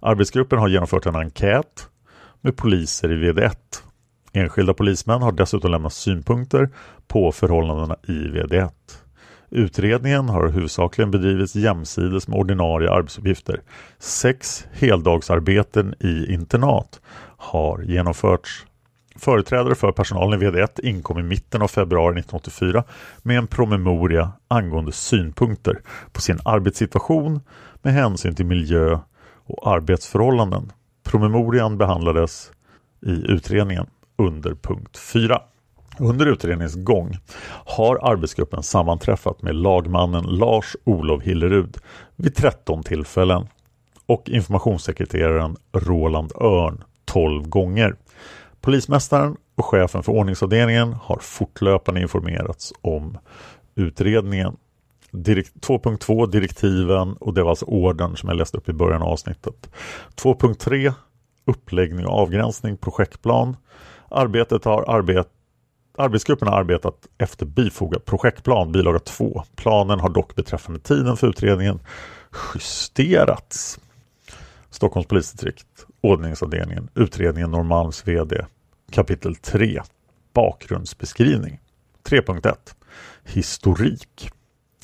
[0.00, 1.88] Arbetsgruppen har genomfört en enkät
[2.40, 3.54] med poliser i VD1.
[4.32, 6.70] Enskilda polismän har dessutom lämnat synpunkter
[7.06, 8.70] på förhållandena i VD1.
[9.50, 13.60] Utredningen har huvudsakligen bedrivits jämsides med ordinarie arbetsuppgifter.
[13.98, 17.00] Sex heldagsarbeten i internat
[17.36, 18.66] har genomförts.
[19.16, 22.84] Företrädare för personalen i VD1 inkom i mitten av februari 1984
[23.22, 25.80] med en promemoria angående synpunkter
[26.12, 27.40] på sin arbetssituation
[27.82, 28.98] med hänsyn till miljö
[29.46, 30.72] och arbetsförhållanden.
[31.02, 32.52] Promemorian behandlades
[33.06, 35.42] i utredningen under punkt 4.
[35.98, 37.18] Under utredningens gång
[37.66, 41.76] har arbetsgruppen sammanträffat med lagmannen Lars-Olov Hillerud
[42.16, 43.46] vid 13 tillfällen
[44.06, 47.96] och informationssekreteraren Roland Örn 12 gånger.
[48.64, 53.18] Polismästaren och chefen för ordningsavdelningen har fortlöpande informerats om
[53.74, 54.56] utredningen.
[55.12, 59.70] 2.2 direktiven och det var alltså ordern som jag läste upp i början av avsnittet.
[60.16, 60.92] 2.3
[61.44, 63.56] uppläggning och avgränsning projektplan.
[64.10, 65.28] Arbetet har arbet
[65.98, 69.42] Arbetsgruppen har arbetat efter bifogad projektplan bilaga 2.
[69.56, 71.80] Planen har dock beträffande tiden för utredningen
[72.54, 73.80] justerats.
[74.70, 78.46] Stockholms polisdistrikt, ordningsavdelningen, utredningen Norrmalms VD,
[78.90, 79.82] kapitel 3,
[80.32, 81.60] bakgrundsbeskrivning.
[82.08, 82.54] 3.1
[83.24, 84.30] Historik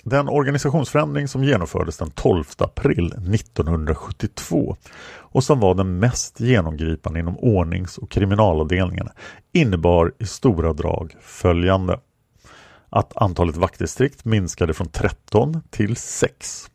[0.02, 4.76] den organisationsförändring som genomfördes den 12 april 1972
[5.18, 9.12] och som var den mest genomgripande inom ordnings- och kriminalavdelningarna
[9.52, 12.00] innebar i stora drag följande.
[12.90, 16.70] Att antalet vaktdistrikt minskade från 13 till 6.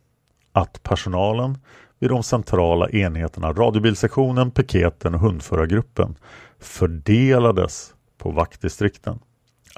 [0.52, 1.58] Att personalen
[1.98, 6.16] vid de centrala enheterna radiobilsektionen, piketen och hundförargruppen
[6.60, 9.18] fördelades på vaktdistrikten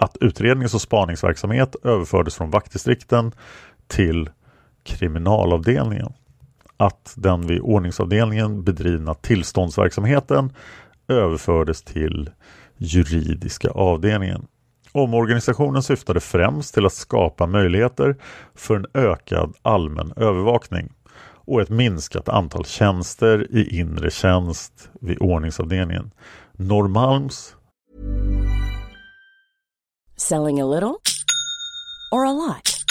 [0.00, 3.32] att utrednings och spaningsverksamhet överfördes från vaktdistrikten
[3.86, 4.30] till
[4.82, 6.12] kriminalavdelningen.
[6.76, 10.52] Att den vid ordningsavdelningen bedrivna tillståndsverksamheten
[11.08, 12.30] överfördes till
[12.76, 14.46] juridiska avdelningen.
[14.92, 18.16] Omorganisationen syftade främst till att skapa möjligheter
[18.54, 20.92] för en ökad allmän övervakning
[21.48, 26.10] och ett minskat antal tjänster i inre tjänst vid ordningsavdelningen.
[26.56, 27.54] Norrmalms
[30.16, 31.00] Selling a little
[32.12, 32.84] or a lot?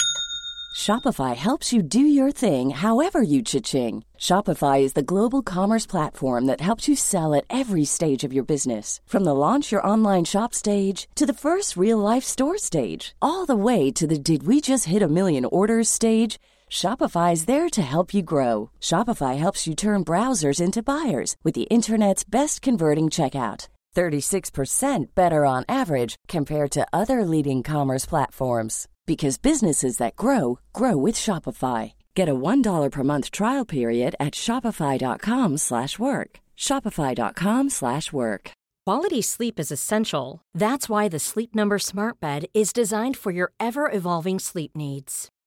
[0.78, 4.04] Shopify helps you do your thing however you cha-ching.
[4.18, 8.44] Shopify is the global commerce platform that helps you sell at every stage of your
[8.44, 9.00] business.
[9.06, 13.44] From the launch your online shop stage to the first real life store stage, all
[13.44, 16.38] the way to the did we just hit a million orders stage.
[16.70, 18.70] Shopify is there to help you grow.
[18.80, 23.68] Shopify helps you turn browsers into buyers with the internet's best converting checkout.
[23.96, 30.96] 36% better on average compared to other leading commerce platforms because businesses that grow grow
[30.96, 31.94] with Shopify.
[32.14, 36.40] Get a $1 per month trial period at shopify.com/work.
[36.56, 38.50] shopify.com/work.
[38.86, 40.40] Quality sleep is essential.
[40.54, 45.30] That's why the Sleep Number Smart Bed is designed for your ever-evolving sleep needs.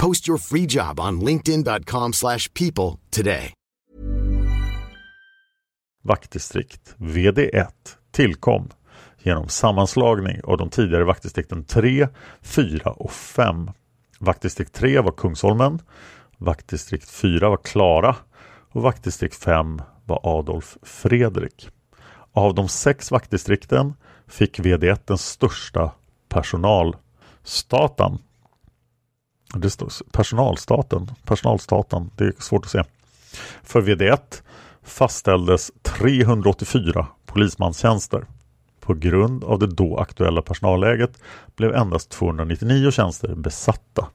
[0.00, 3.52] Post your free job on linkedin.com/people slash people today.
[6.02, 7.66] Vaktdistrikt VD1
[8.10, 8.70] tillkom
[9.18, 12.08] genom sammanslagning av de tidigare vaktdistrikten 3,
[12.42, 13.70] 4 och 5.
[14.18, 15.82] Vaktdistrikt 3 var Kungsholmen,
[16.38, 18.16] vaktdistrikt 4 var Klara
[18.72, 21.68] och vaktdistrikt 5 var Adolf Fredrik.
[22.32, 23.94] Av de sex vaktdistrikten
[24.28, 25.92] fick VD1 den största
[26.28, 28.18] personalstaten.
[29.54, 32.82] Det står personalstaten, personalstaten, det är svårt att se.
[33.62, 34.42] För VD1
[34.82, 38.26] fastställdes 384 polismanstjänster
[38.80, 41.22] På grund av det då aktuella personalläget
[41.56, 44.06] blev endast 299 tjänster besatta.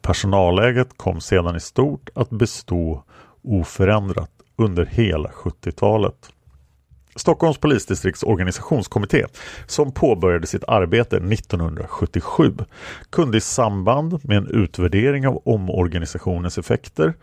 [0.00, 3.04] Personalläget kom sedan i stort att bestå
[3.42, 6.32] oförändrat under hela 70-talet.
[7.16, 9.26] Stockholms polisdistrikts organisationskommitté
[9.66, 12.54] som påbörjade sitt arbete 1977
[13.10, 17.14] kunde i samband med en utvärdering av omorganisationens effekter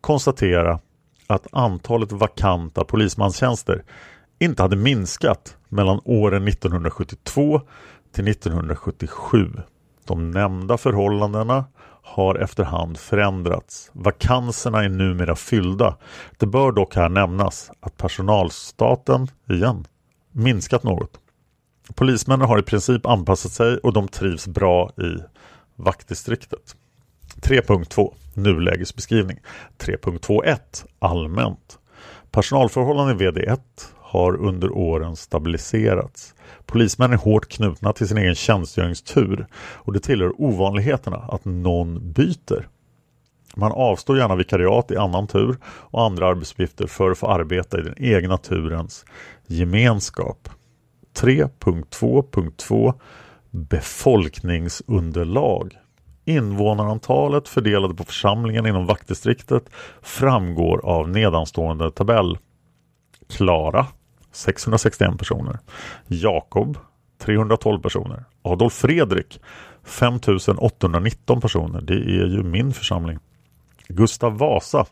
[0.00, 0.78] konstatera
[1.26, 3.82] att antalet vakanta polismanstjänster
[4.38, 7.60] inte hade minskat mellan åren 1972
[8.14, 9.50] till 1977.
[10.06, 11.64] De nämnda förhållandena
[12.02, 13.90] har efterhand förändrats.
[13.92, 15.96] Vakanserna är numera fyllda.
[16.38, 19.86] Det bör dock här nämnas att personalstaten, igen,
[20.32, 21.20] minskat något.
[21.94, 25.22] Polismännen har i princip anpassat sig och de trivs bra i
[25.76, 26.76] vaktdistriktet.
[27.40, 29.38] 3.2 Nulägesbeskrivning
[29.78, 30.58] 3.21
[30.98, 31.78] Allmänt
[32.30, 33.60] Personalförhållanden i VD1
[34.10, 36.34] har under åren stabiliserats.
[36.66, 42.68] Polismän är hårt knutna till sin egen tjänstgöringstur och det tillhör ovanligheterna att någon byter.
[43.56, 47.82] Man avstår gärna vikariat i annan tur och andra arbetsuppgifter för att få arbeta i
[47.82, 49.04] den egna turens
[49.46, 50.48] gemenskap.
[51.14, 52.94] 3.2.2
[53.50, 55.78] Befolkningsunderlag
[56.24, 59.70] Invånarantalet fördelade på församlingen inom vaktdistriktet
[60.02, 62.38] framgår av nedanstående tabell.
[63.28, 63.86] Klara
[64.32, 65.58] 661 personer.
[66.06, 66.78] Jakob
[67.18, 68.24] 312 personer.
[68.42, 69.40] Adolf Fredrik
[69.84, 71.80] 5819 personer.
[71.80, 73.18] Det är ju min församling.
[73.88, 74.86] Gustav Vasa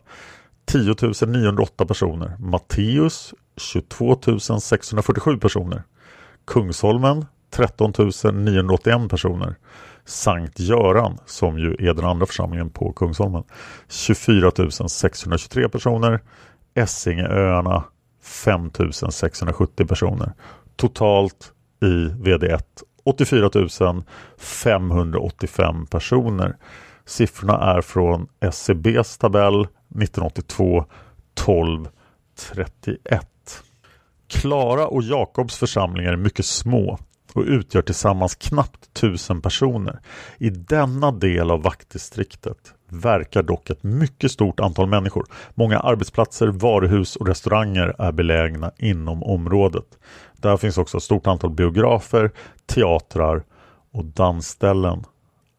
[0.65, 0.95] 10
[1.27, 2.35] 908 personer.
[2.39, 4.17] Matteus 22
[4.59, 5.83] 647 personer.
[6.47, 7.93] Kungsholmen 13
[8.33, 9.55] 981 personer.
[10.05, 13.43] Sankt Göran som ju är den andra församlingen på Kungsholmen
[13.89, 14.51] 24
[14.89, 16.19] 623 personer.
[16.73, 17.83] Essingeöarna
[18.29, 20.33] 5670 personer.
[20.75, 22.61] Totalt i VD1
[23.03, 23.49] 84
[24.37, 26.55] 585 personer.
[27.05, 30.85] Siffrorna är från SCBs tabell 1982
[31.33, 31.87] 12
[32.53, 33.27] 31.
[34.27, 36.99] Klara och Jakobs församlingar är mycket små
[37.33, 39.99] och utgör tillsammans knappt tusen personer.
[40.37, 45.25] I denna del av vaktdistriktet verkar dock ett mycket stort antal människor.
[45.55, 49.85] Många arbetsplatser, varuhus och restauranger är belägna inom området.
[50.37, 52.31] Där finns också ett stort antal biografer,
[52.65, 53.43] teatrar
[53.91, 55.03] och dansställen.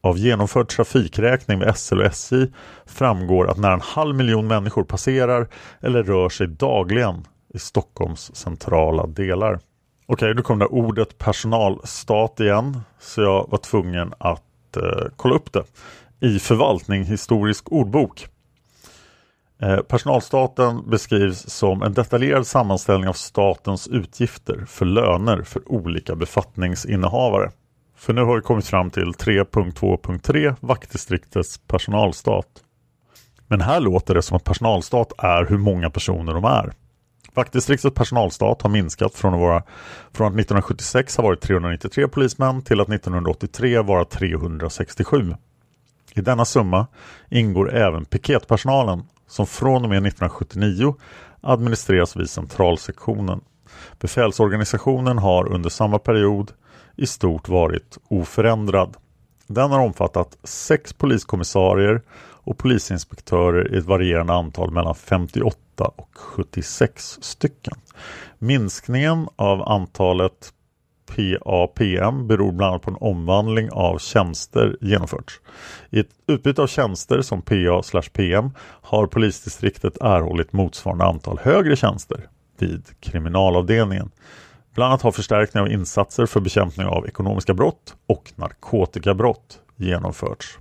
[0.03, 2.47] Av genomförd trafikräkning vid SL och SJ
[2.87, 5.49] framgår att nära en halv miljon människor passerar
[5.81, 9.61] eller rör sig dagligen i Stockholms centrala delar.
[10.13, 15.53] Okej, nu kom det ordet personalstat igen så jag var tvungen att eh, kolla upp
[15.53, 15.65] det
[16.21, 18.29] i förvaltning historisk ordbok.
[19.63, 27.51] Eh, personalstaten beskrivs som en detaljerad sammanställning av statens utgifter för löner för olika befattningsinnehavare.
[27.97, 32.49] För nu har vi kommit fram till 3.2.3 vaktdistriktets personalstat.
[33.47, 36.73] Men här låter det som att personalstat är hur många personer de är.
[37.35, 39.63] Vaktdistriktets personalstat har minskat från att, vara,
[40.13, 45.35] från att 1976 ha varit 393 polismän till att 1983 vara 367.
[46.15, 46.87] I denna summa
[47.29, 50.95] ingår även piketpersonalen som från och med 1979
[51.41, 53.41] administreras vid centralsektionen.
[54.01, 56.53] Befälsorganisationen har under samma period
[56.97, 58.97] i stort varit oförändrad.
[59.47, 62.03] Den har omfattat sex poliskommissarier
[62.45, 65.57] och polisinspektörer i ett varierande antal mellan 58
[65.97, 67.75] och 76 stycken.
[68.39, 70.53] Minskningen av antalet
[71.07, 75.41] PAPM beror bland annat på en omvandling av tjänster genomförts.
[75.91, 82.29] I ett utbyte av tjänster som PA PM har polisdistriktet erhållit motsvarande antal högre tjänster
[82.59, 84.11] vid kriminalavdelningen.
[84.75, 90.59] Bland annat har förstärkning av insatser för bekämpning av ekonomiska brott och narkotikabrott genomförts.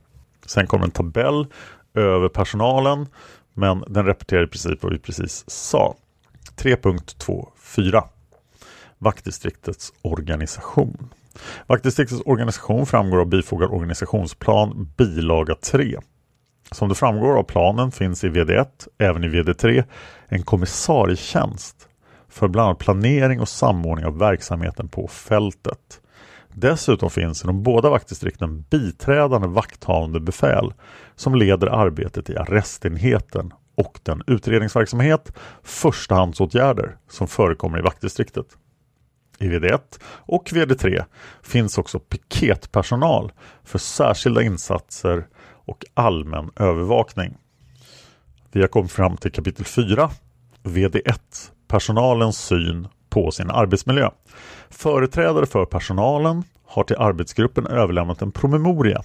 [0.50, 1.48] Sen kommer en tabell
[1.94, 3.08] över personalen
[3.54, 5.96] men den repeterar i princip vad vi precis sa.
[6.58, 8.04] 3.24
[8.98, 11.10] Vaktdistriktets organisation.
[11.68, 16.00] Vaktdistriktets organisation framgår av bifogad organisationsplan bilaga 3.
[16.72, 19.84] Som det framgår av planen finns i VD1, även i VD3,
[20.28, 21.88] en kommissarietjänst
[22.30, 26.02] för bland annat planering och samordning av verksamheten på fältet.
[26.60, 30.74] Dessutom finns i de båda vaktdistrikten biträdande vakthavande befäl
[31.16, 35.34] som leder arbetet i arrestenheten och den utredningsverksamhet,
[35.64, 38.46] förstahandsåtgärder som förekommer i vaktdistriktet.
[39.38, 41.04] I VD1 och VD3
[41.44, 43.32] finns också piketpersonal
[43.64, 45.28] för särskilda insatser
[45.66, 47.38] och allmän övervakning.
[48.52, 50.10] Vi har kommit fram till kapitel 4,
[50.64, 51.20] VD1,
[51.68, 54.10] personalens syn på sin arbetsmiljö.
[54.70, 59.04] Företrädare för personalen har till arbetsgruppen överlämnat en promemoria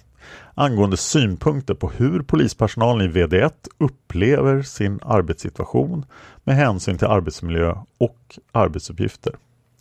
[0.55, 6.07] angående synpunkter på hur polispersonalen i VD1 upplever sin arbetssituation
[6.45, 9.35] med hänsyn till arbetsmiljö och arbetsuppgifter.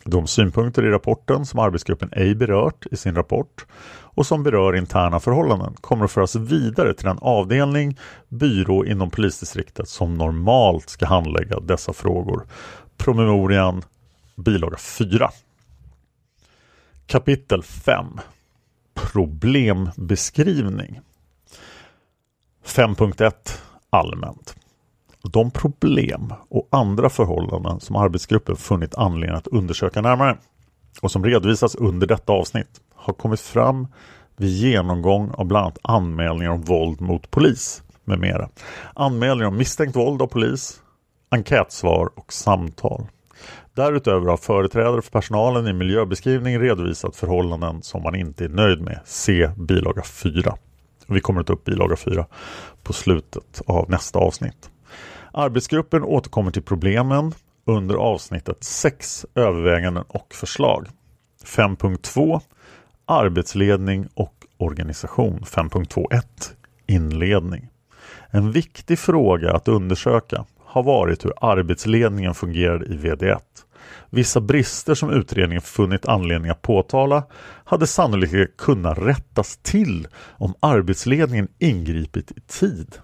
[0.05, 3.65] De synpunkter i rapporten som arbetsgruppen ej berört i sin rapport
[4.15, 7.97] och som berör interna förhållanden kommer att föras vidare till den avdelning,
[8.27, 12.45] byrå inom polisdistriktet som normalt ska handlägga dessa frågor.
[12.97, 13.83] Promemorian
[14.35, 15.29] bilaga 4.
[17.05, 18.19] Kapitel 5
[18.93, 20.99] Problembeskrivning
[22.65, 23.33] 5.1
[23.89, 24.55] Allmänt
[25.21, 30.37] De problem och andra förhållanden som arbetsgruppen funnit anledning att undersöka närmare
[31.01, 33.87] och som redovisas under detta avsnitt har kommit fram
[34.37, 38.49] vid genomgång av bland annat anmälningar om våld mot polis med mera.
[38.93, 40.81] Anmälningar om misstänkt våld av polis,
[41.29, 43.07] enkätsvar och samtal.
[43.73, 48.99] Därutöver har företrädare för personalen i miljöbeskrivning redovisat förhållanden som man inte är nöjd med.
[49.05, 50.55] Se bilaga 4.
[51.07, 52.25] Vi kommer att ta upp bilaga 4
[52.83, 54.69] på slutet av nästa avsnitt.
[55.33, 57.33] Arbetsgruppen återkommer till problemen
[57.65, 60.87] under avsnittet 6 överväganden och förslag.
[61.45, 62.41] 5.2
[63.05, 66.23] Arbetsledning och organisation 5.2.1
[66.87, 67.69] Inledning.
[68.29, 73.39] En viktig fråga att undersöka har varit hur arbetsledningen fungerar i VD1.
[74.09, 77.23] Vissa brister som utredningen funnit anledning att påtala
[77.65, 80.07] hade sannolikt kunnat rättas till
[80.37, 82.95] om arbetsledningen ingripit i tid.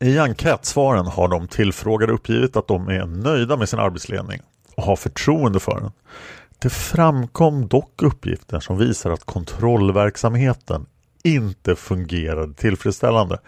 [0.00, 4.40] I enkätsvaren har de tillfrågade uppgivit att de är nöjda med sin arbetsledning
[4.76, 5.90] och har förtroende för den.
[6.58, 10.86] Det framkom dock uppgifter som visar att kontrollverksamheten
[11.24, 13.38] inte fungerade tillfredsställande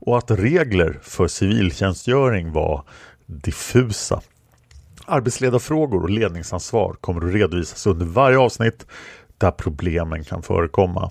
[0.00, 2.84] och att regler för civiltjänstgöring var
[3.28, 4.20] diffusa.
[5.06, 8.86] Arbetsledarfrågor och ledningsansvar kommer att redovisas under varje avsnitt
[9.38, 11.10] där problemen kan förekomma.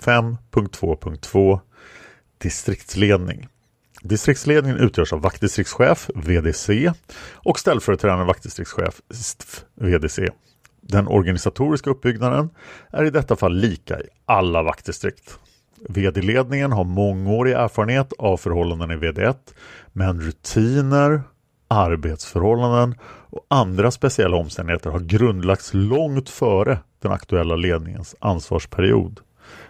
[0.00, 1.60] 5.2.2
[2.38, 3.48] Distriktsledning
[4.02, 6.92] Distriktsledningen utgörs av vaktdistriktschef, VDC
[7.32, 9.00] och ställföreträdande vaktdistriktschef,
[9.74, 10.28] VDC.
[10.80, 12.50] Den organisatoriska uppbyggnaden
[12.90, 15.38] är i detta fall lika i alla vaktdistrikt.
[15.88, 19.36] VD-ledningen har mångårig erfarenhet av förhållanden i VD1
[19.92, 21.22] men rutiner,
[21.68, 22.94] arbetsförhållanden
[23.30, 29.20] och andra speciella omständigheter har grundlagts långt före den aktuella ledningens ansvarsperiod.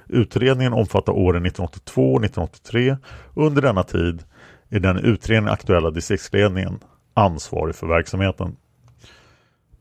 [0.09, 2.97] Utredningen omfattar åren 1982 och 1983
[3.35, 4.23] och under denna tid
[4.69, 6.79] är den utredningen aktuella distriktsledningen
[7.15, 8.57] ansvarig för verksamheten.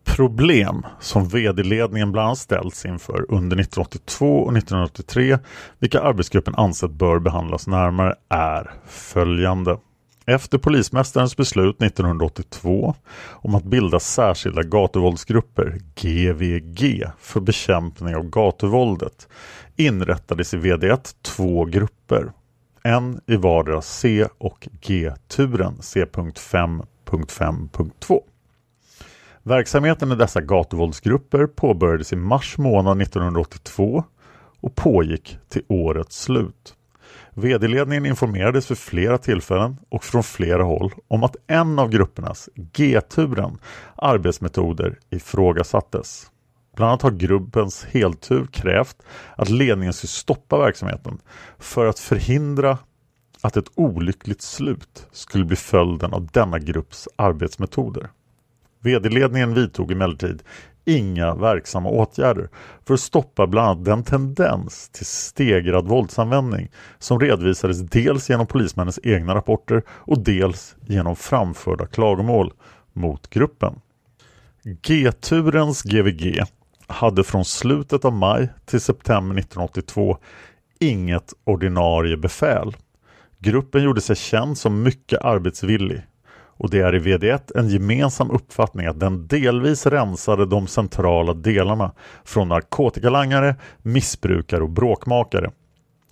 [0.04, 5.38] Problem som vd-ledningen bland annat ställts inför under 1982 och 1983
[5.80, 9.78] vilka arbetsgruppen ansett bör behandlas närmare är följande.
[10.28, 12.96] Efter polismästarens beslut 1982
[13.32, 19.28] om att bilda särskilda gatuvåldsgrupper, GVG, för bekämpning av gatuvåldet
[19.76, 22.32] inrättades i VD1 två grupper.
[22.84, 28.22] En i vardera C och G-turen C.5.5.2.
[29.44, 34.04] Verksamheten i dessa gatuvåldsgrupper påbörjades i mars månad 1982
[34.62, 36.76] och pågick till årets slut.
[37.38, 43.58] VD-ledningen informerades för flera tillfällen och från flera håll om att en av gruppernas, G-turen,
[43.96, 46.32] arbetsmetoder ifrågasattes.
[46.76, 48.98] Bland annat har gruppens heltur krävt
[49.36, 51.18] att ledningen skulle stoppa verksamheten
[51.60, 52.78] för att förhindra
[53.42, 58.10] att ett olyckligt slut skulle bli följden av denna grupps arbetsmetoder.
[58.80, 60.44] VD-ledningen vidtog emellertid
[60.86, 62.50] inga verksamma åtgärder
[62.88, 66.70] för att stoppa bland annat den tendens till stegrad våldsanvändning
[67.00, 72.54] som redovisades dels genom polismännens egna rapporter och dels genom framförda klagomål
[72.94, 73.80] mot gruppen.
[74.82, 76.42] G-turens GVG
[76.88, 80.18] hade från slutet av maj till september 1982
[80.80, 82.76] inget ordinarie befäl.
[83.40, 86.02] Gruppen gjorde sig känd som mycket arbetsvillig
[86.58, 91.92] och det är i VD1 en gemensam uppfattning att den delvis rensade de centrala delarna
[92.24, 95.52] från narkotikalangare, missbrukare och bråkmakare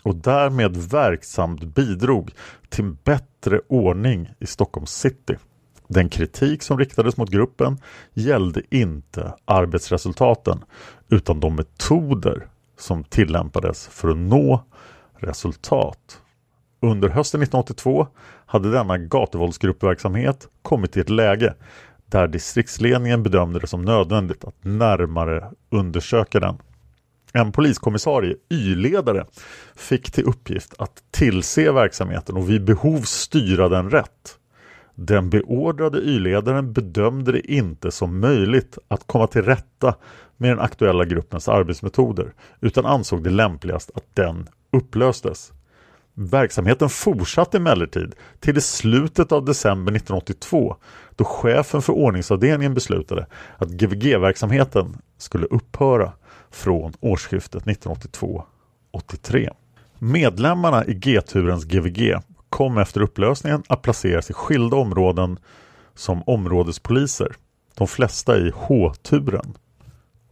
[0.03, 2.31] och därmed verksamt bidrog
[2.69, 5.35] till bättre ordning i Stockholms city.
[5.87, 7.77] Den kritik som riktades mot gruppen
[8.13, 10.63] gällde inte arbetsresultaten
[11.09, 14.63] utan de metoder som tillämpades för att nå
[15.15, 16.21] resultat.
[16.83, 18.07] Under hösten 1982
[18.45, 21.53] hade denna gatuvåldsgruppverksamhet kommit till ett läge
[22.05, 26.57] där distriktsledningen bedömde det som nödvändigt att närmare undersöka den.
[27.33, 29.25] En poliskommissarie, Y-ledare,
[29.75, 34.37] fick till uppgift att tillse verksamheten och vid behov styra den rätt.
[34.95, 39.95] Den beordrade Y-ledaren bedömde det inte som möjligt att komma till rätta
[40.37, 45.51] med den aktuella gruppens arbetsmetoder utan ansåg det lämpligast att den upplöstes.
[46.15, 50.75] Verksamheten fortsatte emellertid till i slutet av december 1982
[51.15, 56.11] då chefen för ordningsavdelningen beslutade att GVG-verksamheten skulle upphöra
[56.51, 59.49] från årsskiftet 1982-83.
[59.99, 62.15] Medlemmarna i G-turens GVG
[62.49, 65.39] kom efter upplösningen att placeras i skilda områden
[65.95, 67.35] som områdespoliser,
[67.75, 69.57] de flesta i H-turen.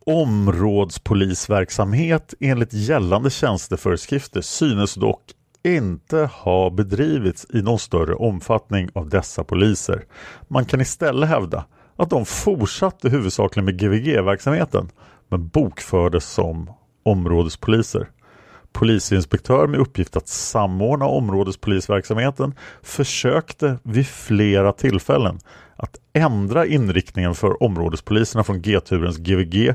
[0.06, 5.22] Områdspolisverksamhet enligt gällande tjänsteföreskrifter synes dock
[5.64, 10.04] inte ha bedrivits i någon större omfattning av dessa poliser.
[10.48, 14.90] Man kan istället hävda att de fortsatte huvudsakligen med GVG-verksamheten
[15.30, 16.70] men bokfördes som
[17.04, 18.10] områdespoliser.
[18.74, 25.40] Polisinspektör med uppgift att samordna områdespolisverksamheten försökte vid flera tillfällen
[25.76, 29.74] att ändra inriktningen för områdespoliserna från G-turens GVG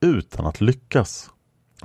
[0.00, 1.30] utan att lyckas.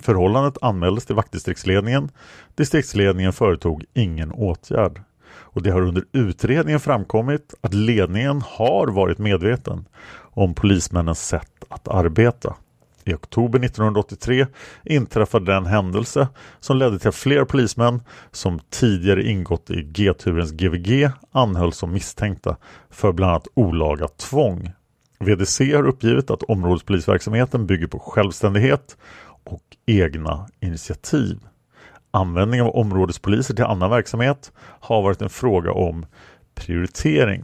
[0.02, 2.10] Förhållandet anmäldes till vaktdistriktsledningen.
[2.56, 5.02] Distriktsledningen företog ingen åtgärd.
[5.36, 9.86] Och det har under utredningen framkommit att ledningen har varit medveten
[10.18, 12.56] om polismännens sätt att arbeta.
[13.06, 14.48] I oktober 1983
[14.84, 16.28] inträffade den händelse
[16.60, 22.58] som ledde till att flera polismän som tidigare ingått i G-turens GVG anhölls som misstänkta
[22.90, 24.72] för bland annat olaga tvång.
[25.20, 28.98] VDC har uppgivit att områdespolisverksamheten bygger på självständighet
[29.44, 31.40] och egna initiativ.
[32.12, 36.06] Användning av områdespoliser till annan verksamhet har varit en fråga om
[36.56, 37.44] prioritering.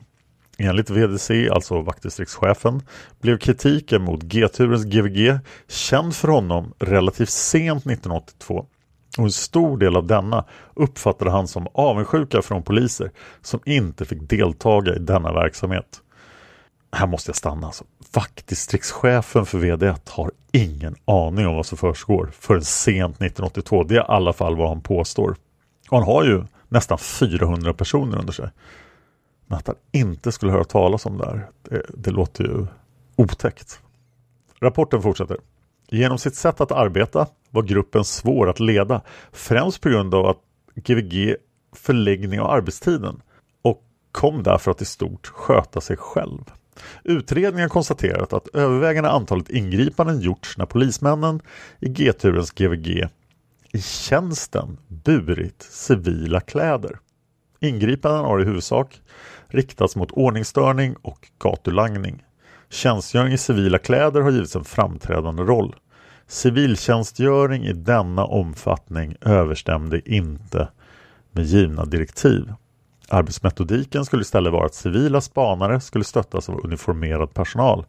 [0.57, 2.81] Enligt VDC, alltså vaktdistriktschefen,
[3.21, 8.65] blev kritiken mot G-turens GVG känd för honom relativt sent 1982
[9.17, 14.29] och en stor del av denna uppfattade han som avundsjuka från poliser som inte fick
[14.29, 16.01] deltaga i denna verksamhet.
[16.91, 17.85] Här måste jag stanna alltså.
[18.13, 23.83] Vaktdistriktschefen för VD1 har ingen aning om vad som försiggår förrän sent 1982.
[23.83, 25.35] Det är i alla fall vad han påstår.
[25.89, 28.49] Och han har ju nästan 400 personer under sig.
[29.45, 32.65] Men att han inte skulle höra talas om det här, det, det låter ju
[33.15, 33.79] otäckt.
[34.61, 35.37] Rapporten fortsätter.
[35.87, 39.01] Genom sitt sätt att arbeta var gruppen svår att leda,
[39.31, 40.37] främst på grund av att
[40.75, 41.35] GVG
[41.75, 43.21] förläggning av arbetstiden
[43.61, 46.51] och kom därför att i stort sköta sig själv.
[47.03, 51.41] Utredningen konstaterat att övervägande antalet ingripanden gjorts när polismännen
[51.79, 53.07] i G-turens GVG
[53.71, 56.99] i tjänsten burit civila kläder.
[57.59, 59.01] Ingripanden har i huvudsak
[59.47, 62.23] riktats mot ordningsstörning och gatulangning.
[62.69, 65.75] Tjänstgöring i civila kläder har givits en framträdande roll.
[66.27, 70.67] Civiltjänstgöring i denna omfattning överstämde inte
[71.31, 72.53] med givna direktiv.
[73.09, 77.85] Arbetsmetodiken skulle istället vara att civila spanare skulle stöttas av uniformerad personal.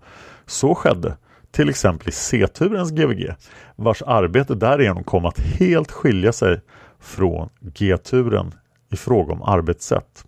[0.46, 1.16] Så skedde
[1.50, 3.34] till exempel i C-turens GVG
[3.76, 6.60] vars arbete därigenom kom att helt skilja sig
[7.00, 8.54] från G-turen
[8.92, 10.24] i fråga om arbetssätt.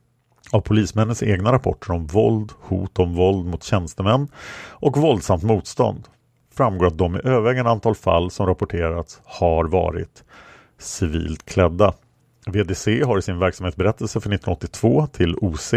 [0.53, 4.29] Av polismännens egna rapporter om våld, hot om våld mot tjänstemän
[4.71, 6.09] och våldsamt motstånd
[6.55, 10.25] framgår att de i övervägande antal fall som rapporterats har varit
[10.79, 11.95] civilt klädda.
[12.47, 15.75] VDC har i sin verksamhetsberättelse för 1982 till OC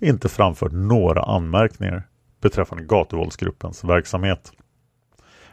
[0.00, 2.02] inte framfört några anmärkningar
[2.40, 4.52] beträffande gatuvåldsgruppens verksamhet.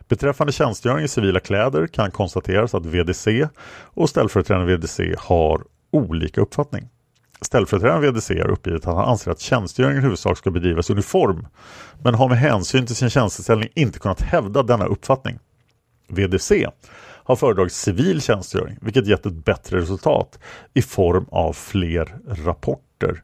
[0.08, 3.48] Beträffande tjänstgöring i civila kläder kan konstateras att VDC
[3.84, 6.90] och ställföreträdande VDC har olika uppfattning.
[7.42, 11.48] Ställföreträdande VDC har uppgivit att han anser att tjänstgöringen i huvudsak ska bedrivas i uniform
[12.04, 15.40] men har med hänsyn till sin tjänsteställning inte kunnat hävda denna uppfattning.
[16.08, 16.68] VDC
[17.26, 20.40] har föredragit civil tjänstgöring vilket gett ett bättre resultat
[20.74, 23.24] i form av fler rapporter.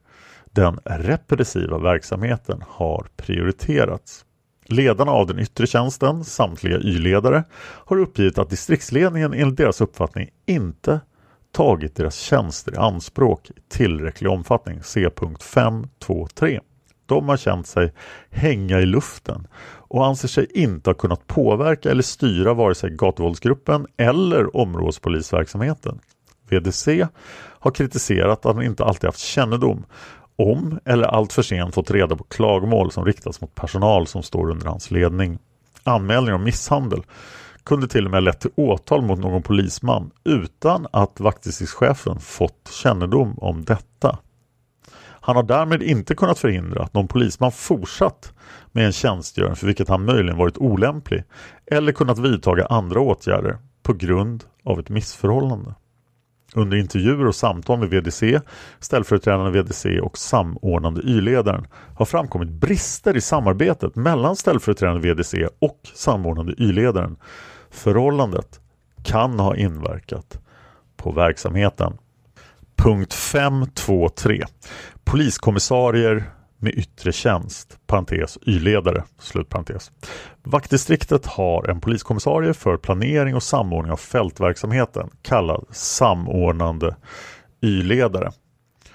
[0.51, 4.25] Den repressiva verksamheten har prioriterats.
[4.65, 10.99] Ledarna av den yttre tjänsten, samtliga Y-ledare, har uppgivit att distriktsledningen enligt deras uppfattning inte
[11.51, 14.83] tagit deras tjänster i anspråk i tillräcklig omfattning.
[14.83, 16.59] C.5.2.3.
[17.05, 17.93] De har känt sig
[18.29, 19.47] hänga i luften
[19.91, 25.99] och anser sig inte ha kunnat påverka eller styra vare sig gatuvåldsgruppen eller områdespolisverksamheten.
[26.49, 27.07] VDC
[27.59, 29.85] har kritiserat att han inte alltid haft kännedom
[30.35, 34.49] om eller allt för sent fått reda på klagomål som riktats mot personal som står
[34.49, 35.39] under hans ledning.
[35.83, 37.01] Anmälningar om misshandel
[37.63, 43.39] kunde till och med lett till åtal mot någon polisman utan att vaktdistriktschefen fått kännedom
[43.39, 44.17] om detta.
[45.23, 48.33] Han har därmed inte kunnat förhindra att någon polisman fortsatt
[48.71, 51.23] med en tjänstgöring för vilket han möjligen varit olämplig
[51.65, 55.75] eller kunnat vidtaga andra åtgärder på grund av ett missförhållande.
[56.55, 58.41] Under intervjuer och samtal med VDC,
[58.79, 66.53] ställföreträdande VDC och samordnande Y-ledaren har framkommit brister i samarbetet mellan ställföreträdande VDC och samordnande
[66.57, 67.17] Y-ledaren.
[67.69, 68.59] Förhållandet
[69.03, 70.39] kan ha inverkat
[70.97, 71.93] på verksamheten.
[72.83, 74.43] Punkt 5.2.3
[75.03, 76.23] Poliskommissarier
[76.57, 79.91] med yttre tjänst, parentes Y-ledare, slutparentes.
[80.43, 86.95] Vaktdistriktet har en poliskommissarie för planering och samordning av fältverksamheten kallad samordnande
[87.61, 88.31] Y-ledare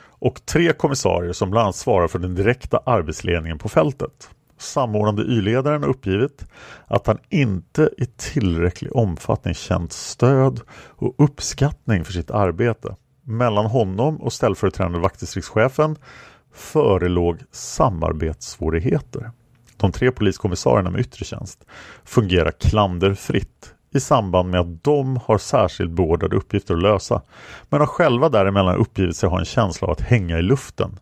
[0.00, 4.30] och tre kommissarier som bland annat svarar för den direkta arbetsledningen på fältet.
[4.58, 6.44] Samordnande Y-ledaren har uppgivit
[6.86, 12.96] att han inte i tillräcklig omfattning känt stöd och uppskattning för sitt arbete.
[13.28, 15.96] Mellan honom och ställföreträdande vaktdistriktschefen
[16.54, 19.30] förelåg samarbetssvårigheter.
[19.76, 21.64] De tre poliskommissarierna med yttre tjänst
[22.04, 27.22] fungerar klanderfritt i samband med att de har särskilt beordrade uppgifter att lösa
[27.68, 30.98] men har själva däremellan uppgivit sig ha en känsla av att hänga i luften.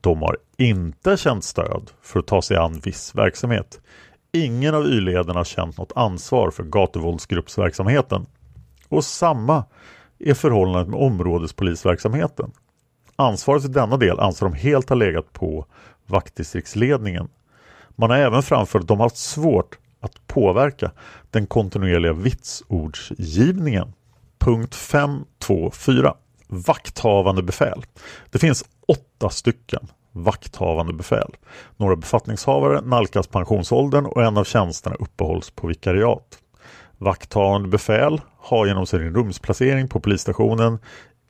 [0.00, 3.80] De har inte känt stöd för att ta sig an viss verksamhet.
[4.32, 8.26] Ingen av Y-ledarna har känt något ansvar för gatuvåldsgruppsverksamheten.
[8.88, 9.64] Och samma
[10.18, 12.50] är förhållandet med områdespolisverksamheten.
[13.16, 15.66] Ansvaret för denna del anser de helt ha legat på
[16.06, 17.28] vaktdistriktsledningen.
[17.96, 20.90] Man har även framfört att de haft svårt att påverka
[21.30, 23.92] den kontinuerliga vitsordsgivningen.
[24.38, 26.14] Punkt 5.2.4
[26.46, 27.82] Vakthavande befäl.
[28.30, 31.36] Det finns åtta stycken vakthavande befäl.
[31.76, 36.38] Några befattningshavare nalkas pensionsåldern och en av tjänsterna uppehålls på vikariat.
[36.98, 40.78] Vakthavande befäl har genom sin rumsplacering på polisstationen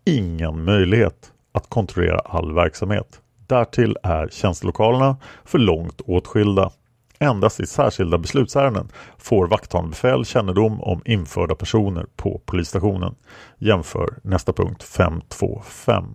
[0.04, 3.20] ingen möjlighet att kontrollera all verksamhet.
[3.46, 6.70] Därtill är tjänstelokalerna för långt åtskilda.
[7.18, 8.88] Endast i särskilda beslutsärenden
[9.18, 13.14] får vakthavande befäl kännedom om införda personer på polisstationen.
[13.58, 16.14] Jämför nästa punkt 525.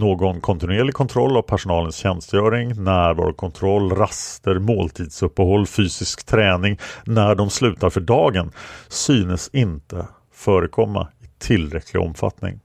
[0.00, 8.00] Någon kontinuerlig kontroll av personalens tjänstgöring, närvarokontroll, raster, måltidsuppehåll, fysisk träning när de slutar för
[8.00, 8.52] dagen
[8.88, 12.60] synes inte förekomma i tillräcklig omfattning.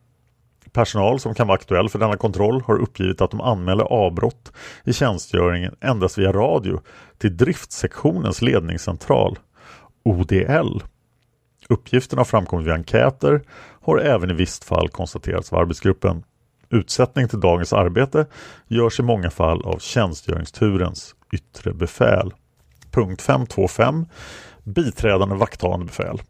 [0.73, 4.51] Personal som kan vara aktuell för denna kontroll har uppgivit att de anmäler avbrott
[4.83, 6.81] i tjänstgöringen endast via radio
[7.17, 9.39] till driftsektionens ledningscentral,
[10.05, 10.83] ODL.
[11.69, 13.41] Uppgifterna har framkommit via enkäter
[13.81, 16.23] har även i visst fall konstaterats av arbetsgruppen.
[16.69, 18.25] Utsättning till dagens arbete
[18.67, 22.33] görs i många fall av tjänstgöringsturens yttre befäl.
[22.91, 24.05] Punkt 525
[24.63, 26.21] Biträdande vakthavande befäl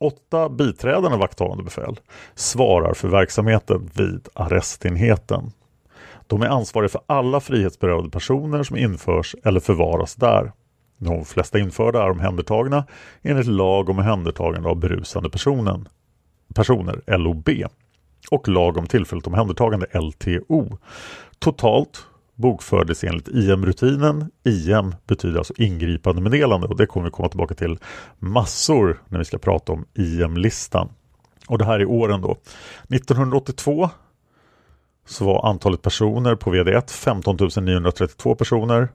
[0.00, 2.00] Åtta biträdande vakthavande befäl
[2.34, 5.52] svarar för verksamheten vid arrestenheten.
[6.26, 10.52] De är ansvariga för alla frihetsberövade personer som införs eller förvaras där.
[10.98, 12.84] De flesta införda är omhändertagna
[13.22, 15.88] enligt lag om omhändertagande av berusande personen,
[16.54, 17.48] personer, LOB,
[18.30, 20.78] och lag om tillfälligt omhändertagande, LTO.
[21.38, 24.30] Totalt bokfördes enligt IM-rutinen.
[24.44, 27.78] IM betyder alltså ingripande meddelande och det kommer vi komma tillbaka till
[28.18, 30.88] massor när vi ska prata om IM-listan.
[31.48, 32.36] Och det här är åren då.
[32.88, 33.90] 1982
[35.06, 38.88] så var antalet personer på VD1 15 932 personer,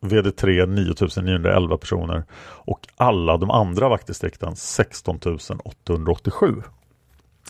[0.00, 5.18] VD3 9 911 personer och alla de andra vaktdistrikten 16
[5.64, 6.62] 887.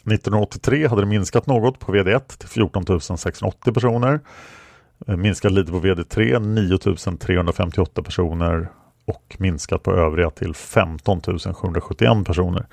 [0.01, 4.21] 1983 hade det minskat något på VD1 till 14 680 personer.
[5.07, 6.79] Eh, minskat lite på VD3, 9
[7.19, 8.69] 358 personer
[9.07, 11.21] och minskat på övriga till 15
[11.55, 12.67] 771 personer.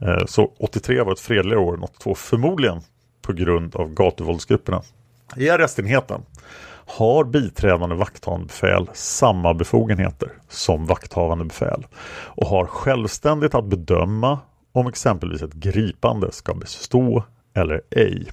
[0.00, 2.80] Eh, så 83 var ett fredligare år än 82, förmodligen
[3.22, 4.82] på grund av gatuvåldsgrupperna.
[5.36, 6.22] I arrestenheten
[6.86, 11.86] har biträdande vakthavande befäl samma befogenheter som vakthavande befäl
[12.24, 14.38] och har självständigt att bedöma
[14.76, 17.24] om exempelvis ett gripande ska bestå
[17.54, 18.28] eller ej.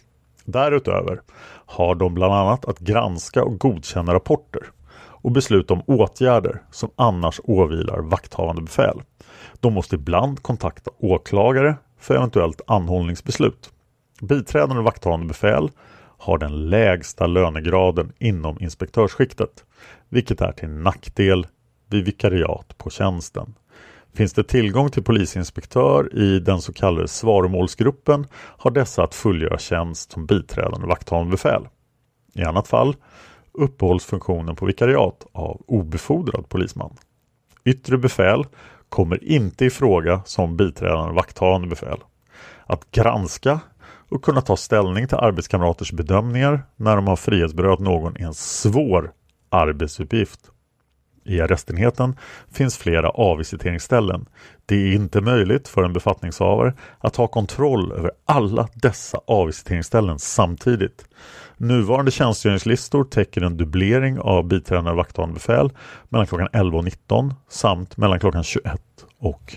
[0.45, 1.21] Därutöver
[1.65, 4.61] har de bland annat att granska och godkänna rapporter
[4.95, 9.01] och besluta om åtgärder som annars åvilar vakthavande befäl.
[9.59, 13.71] De måste ibland kontakta åklagare för eventuellt anhållningsbeslut.
[14.21, 15.71] Biträdande vakthavande befäl
[16.17, 19.65] har den lägsta lönegraden inom inspektörsskiktet,
[20.09, 21.47] vilket är till nackdel
[21.89, 23.53] vid vikariat på tjänsten.
[24.15, 30.11] Finns det tillgång till polisinspektör i den så kallade svaromålsgruppen har dessa att fullgöra tjänst
[30.11, 31.67] som biträdande vakthavande befäl.
[32.33, 32.95] I annat fall
[33.53, 36.97] uppehålls funktionen på vikariat av obefordrad polisman.
[37.65, 38.45] Yttre befäl
[38.89, 41.97] kommer inte i fråga som biträdande vakthavande befäl.
[42.65, 43.59] Att granska
[44.09, 49.11] och kunna ta ställning till arbetskamraters bedömningar när de har frihetsberövat någon är en svår
[49.49, 50.52] arbetsuppgift.
[51.25, 52.15] I arrestenheten
[52.51, 54.25] finns flera avvisiteringsställen.
[54.65, 61.05] Det är inte möjligt för en befattningshavare att ha kontroll över alla dessa avvisiteringsställen samtidigt.
[61.57, 65.69] Nuvarande tjänstgöringslistor täcker en dubblering av biträdande vakthavande befäl
[66.09, 68.81] mellan klockan 11 och 19 samt mellan klockan 21
[69.19, 69.55] och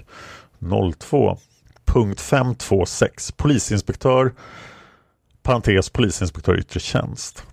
[0.99, 1.39] 02.
[1.85, 4.33] Punkt 526 Polisinspektör
[5.43, 7.45] parentes polisinspektör yttre tjänst.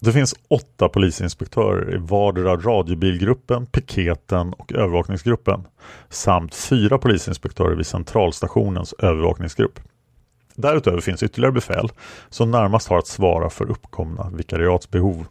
[0.00, 5.66] Det finns åtta polisinspektörer i vardera radiobilgruppen, piketen och övervakningsgruppen
[6.08, 9.80] samt fyra polisinspektörer vid centralstationens övervakningsgrupp.
[10.54, 11.88] Därutöver finns ytterligare befäl
[12.28, 15.26] som närmast har att svara för uppkomna vikariatsbehov.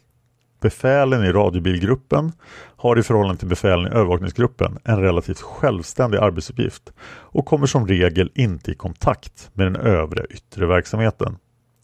[0.61, 2.32] Befälen i radiobilgruppen
[2.76, 8.32] har i förhållande till befälen i övervakningsgruppen en relativt självständig arbetsuppgift och kommer som regel
[8.36, 11.38] inte i kontakt med den övriga yttre verksamheten.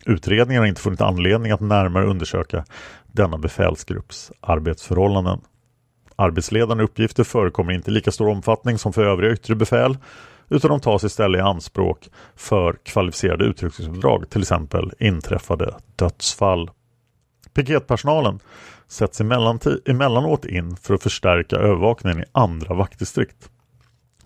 [0.06, 2.66] Utredningen har inte funnit anledning att närmare undersöka
[3.08, 5.42] denna befälsgrupps arbetsförhållanden.
[6.16, 9.98] Arbetsledande uppgifter förekommer inte i lika stor omfattning som för övriga yttre befäl
[10.50, 16.70] utan de tas istället i anspråk för kvalificerade utryckningsuppdrag, till exempel inträffade dödsfall.
[17.54, 18.40] Piketpersonalen
[18.88, 19.22] sätts
[19.86, 23.50] emellanåt in för att förstärka övervakningen i andra vaktdistrikt.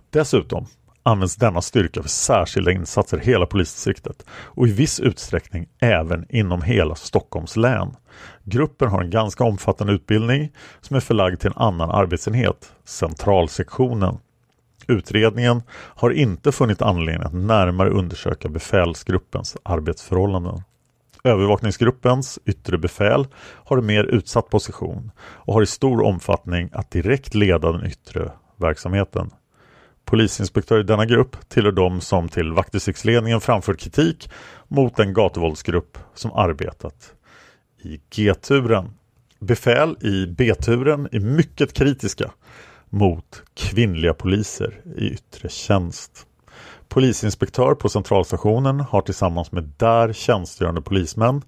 [0.09, 0.67] Dessutom
[1.07, 6.61] används denna styrka för särskilda insatser i hela polisdistriktet och i viss utsträckning även inom
[6.61, 7.95] hela Stockholms län.
[8.43, 10.51] Gruppen har en ganska omfattande utbildning
[10.81, 14.17] som är förlagd till en annan arbetsenhet, centralsektionen.
[14.87, 20.61] Utredningen har inte funnit anledning att närmare undersöka befälsgruppens arbetsförhållanden.
[21.23, 23.27] Övervakningsgruppens yttre befäl
[23.65, 28.31] har en mer utsatt position och har i stor omfattning att direkt leda den yttre
[28.57, 29.31] verksamheten.
[30.07, 34.29] Polisinspektör i denna grupp tillhör de som till vaktdistriktsledningen framfört kritik
[34.67, 37.13] mot den gatuvåldsgrupp som arbetat
[37.83, 38.89] i G-turen.
[39.39, 42.31] Befäl i B-turen är mycket kritiska
[42.89, 46.27] mot kvinnliga poliser i yttre tjänst.
[46.87, 51.41] Polisinspektör på centralstationen har tillsammans med där tjänstgörande polismän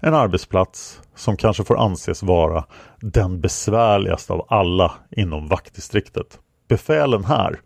[0.00, 2.64] en arbetsplats som kanske får anses vara
[3.00, 6.38] den besvärligaste av alla inom vaktdistriktet.
[6.68, 7.60] Befälen här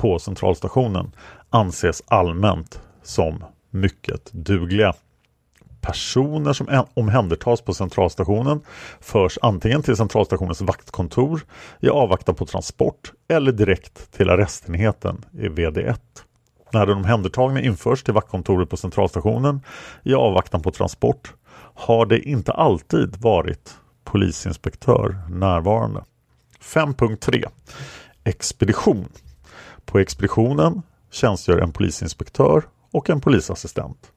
[0.00, 1.12] på centralstationen
[1.50, 4.94] anses allmänt som mycket dugliga.
[5.80, 8.60] Personer som omhändertas på centralstationen
[9.00, 11.40] förs antingen till centralstationens vaktkontor
[11.80, 15.98] i avvaktan på transport eller direkt till arrestenheten i VD1.
[16.72, 19.60] När den omhändertagna införs till vaktkontoret på centralstationen
[20.02, 21.34] i avvaktan på transport
[21.74, 23.74] har det inte alltid varit
[24.04, 26.04] polisinspektör närvarande.
[26.60, 27.44] 5.3
[28.24, 29.08] Expedition
[29.90, 34.12] på expeditionen tjänstgör en polisinspektör och en polisassistent.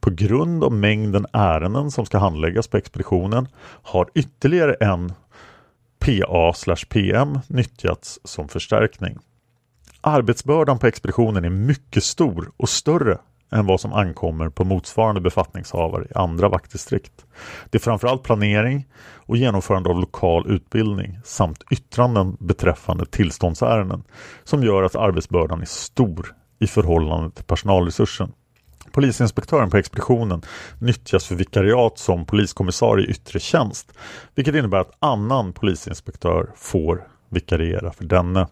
[0.00, 3.48] På grund av mängden ärenden som ska handläggas på expeditionen
[3.82, 5.12] har ytterligare en
[5.98, 9.18] PA/PM nyttjats som förstärkning.
[10.00, 13.18] Arbetsbördan på expeditionen är mycket stor och större
[13.52, 17.26] än vad som ankommer på motsvarande befattningshavare i andra vaktdistrikt.
[17.70, 24.04] Det är framförallt planering och genomförande av lokal utbildning samt yttranden beträffande tillståndsärenden
[24.44, 28.32] som gör att arbetsbördan är stor i förhållande till personalresursen.
[28.92, 30.42] Polisinspektören på expeditionen
[30.78, 33.92] nyttjas för vikariat som poliskommissarie i yttre tjänst,
[34.34, 38.46] vilket innebär att annan polisinspektör får vikariera för denne.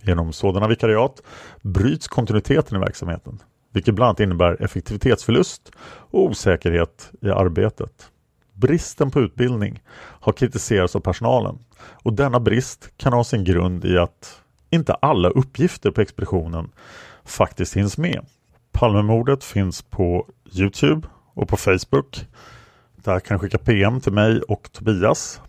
[0.00, 1.22] Genom sådana vikariat
[1.62, 3.38] bryts kontinuiteten i verksamheten
[3.72, 8.10] vilket bland annat innebär effektivitetsförlust och osäkerhet i arbetet.
[8.52, 13.98] Bristen på utbildning har kritiserats av personalen och denna brist kan ha sin grund i
[13.98, 16.70] att inte alla uppgifter på expeditionen
[17.24, 18.26] faktiskt hinns med.
[18.72, 22.26] Palmemordet finns på Youtube och på Facebook.
[22.96, 25.40] Där kan du skicka PM till mig och Tobias.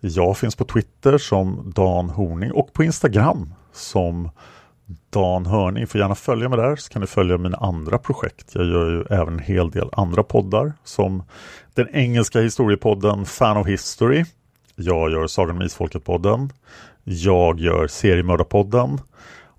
[0.00, 4.30] Jag finns på Twitter som Dan Horning och på Instagram som
[5.10, 8.54] Dan Hörning får gärna följa mig där så kan du följa mina andra projekt.
[8.54, 11.22] Jag gör ju även en hel del andra poddar som
[11.74, 14.24] den engelska historiepodden Fan of History.
[14.74, 16.50] Jag gör Sagan om Isfolket-podden.
[17.04, 19.00] Jag gör Seriemördarpodden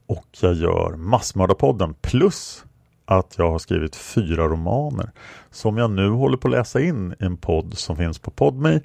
[0.07, 2.63] och jag gör Massmördarpodden plus
[3.05, 5.11] att jag har skrivit fyra romaner
[5.51, 8.79] som jag nu håller på att läsa in i en podd som finns på Podme.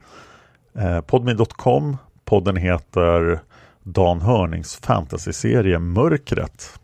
[0.79, 1.97] Eh, Podme.com.
[2.25, 3.41] Podden heter
[3.83, 6.81] Dan Hörnings fantasyserie Mörkret.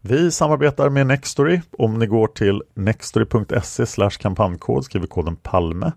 [0.00, 1.60] Vi samarbetar med Nextory.
[1.78, 5.92] Om ni går till nextory.se kampanjkod skriver koden PALME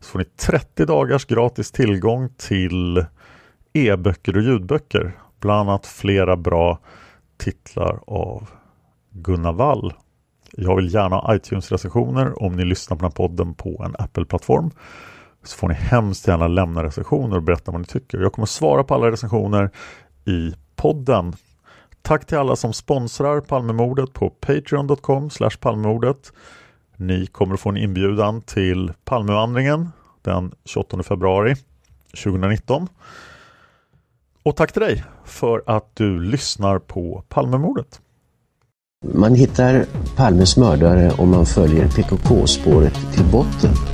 [0.00, 3.04] så får ni 30 dagars gratis tillgång till
[3.72, 5.12] e-böcker och ljudböcker.
[5.40, 6.78] Bland annat flera bra
[7.36, 8.48] titlar av
[9.10, 9.92] Gunnar Wall.
[10.52, 14.70] Jag vill gärna ha iTunes-recensioner om ni lyssnar på den här podden på en Apple-plattform
[15.48, 18.18] så får ni hemskt gärna lämna recensioner och berätta vad ni tycker.
[18.18, 19.70] Jag kommer svara på alla recensioner
[20.24, 21.32] i podden.
[22.02, 25.30] Tack till alla som sponsrar Palmemordet på patreon.com
[25.60, 26.32] palmemordet.
[26.96, 29.88] Ni kommer att få en inbjudan till Palmevandringen
[30.22, 31.54] den 28 februari
[32.24, 32.88] 2019.
[34.42, 38.00] Och tack till dig för att du lyssnar på Palmemordet.
[39.14, 39.84] Man hittar
[40.16, 43.93] Palmes mördare om man följer PKK-spåret till botten.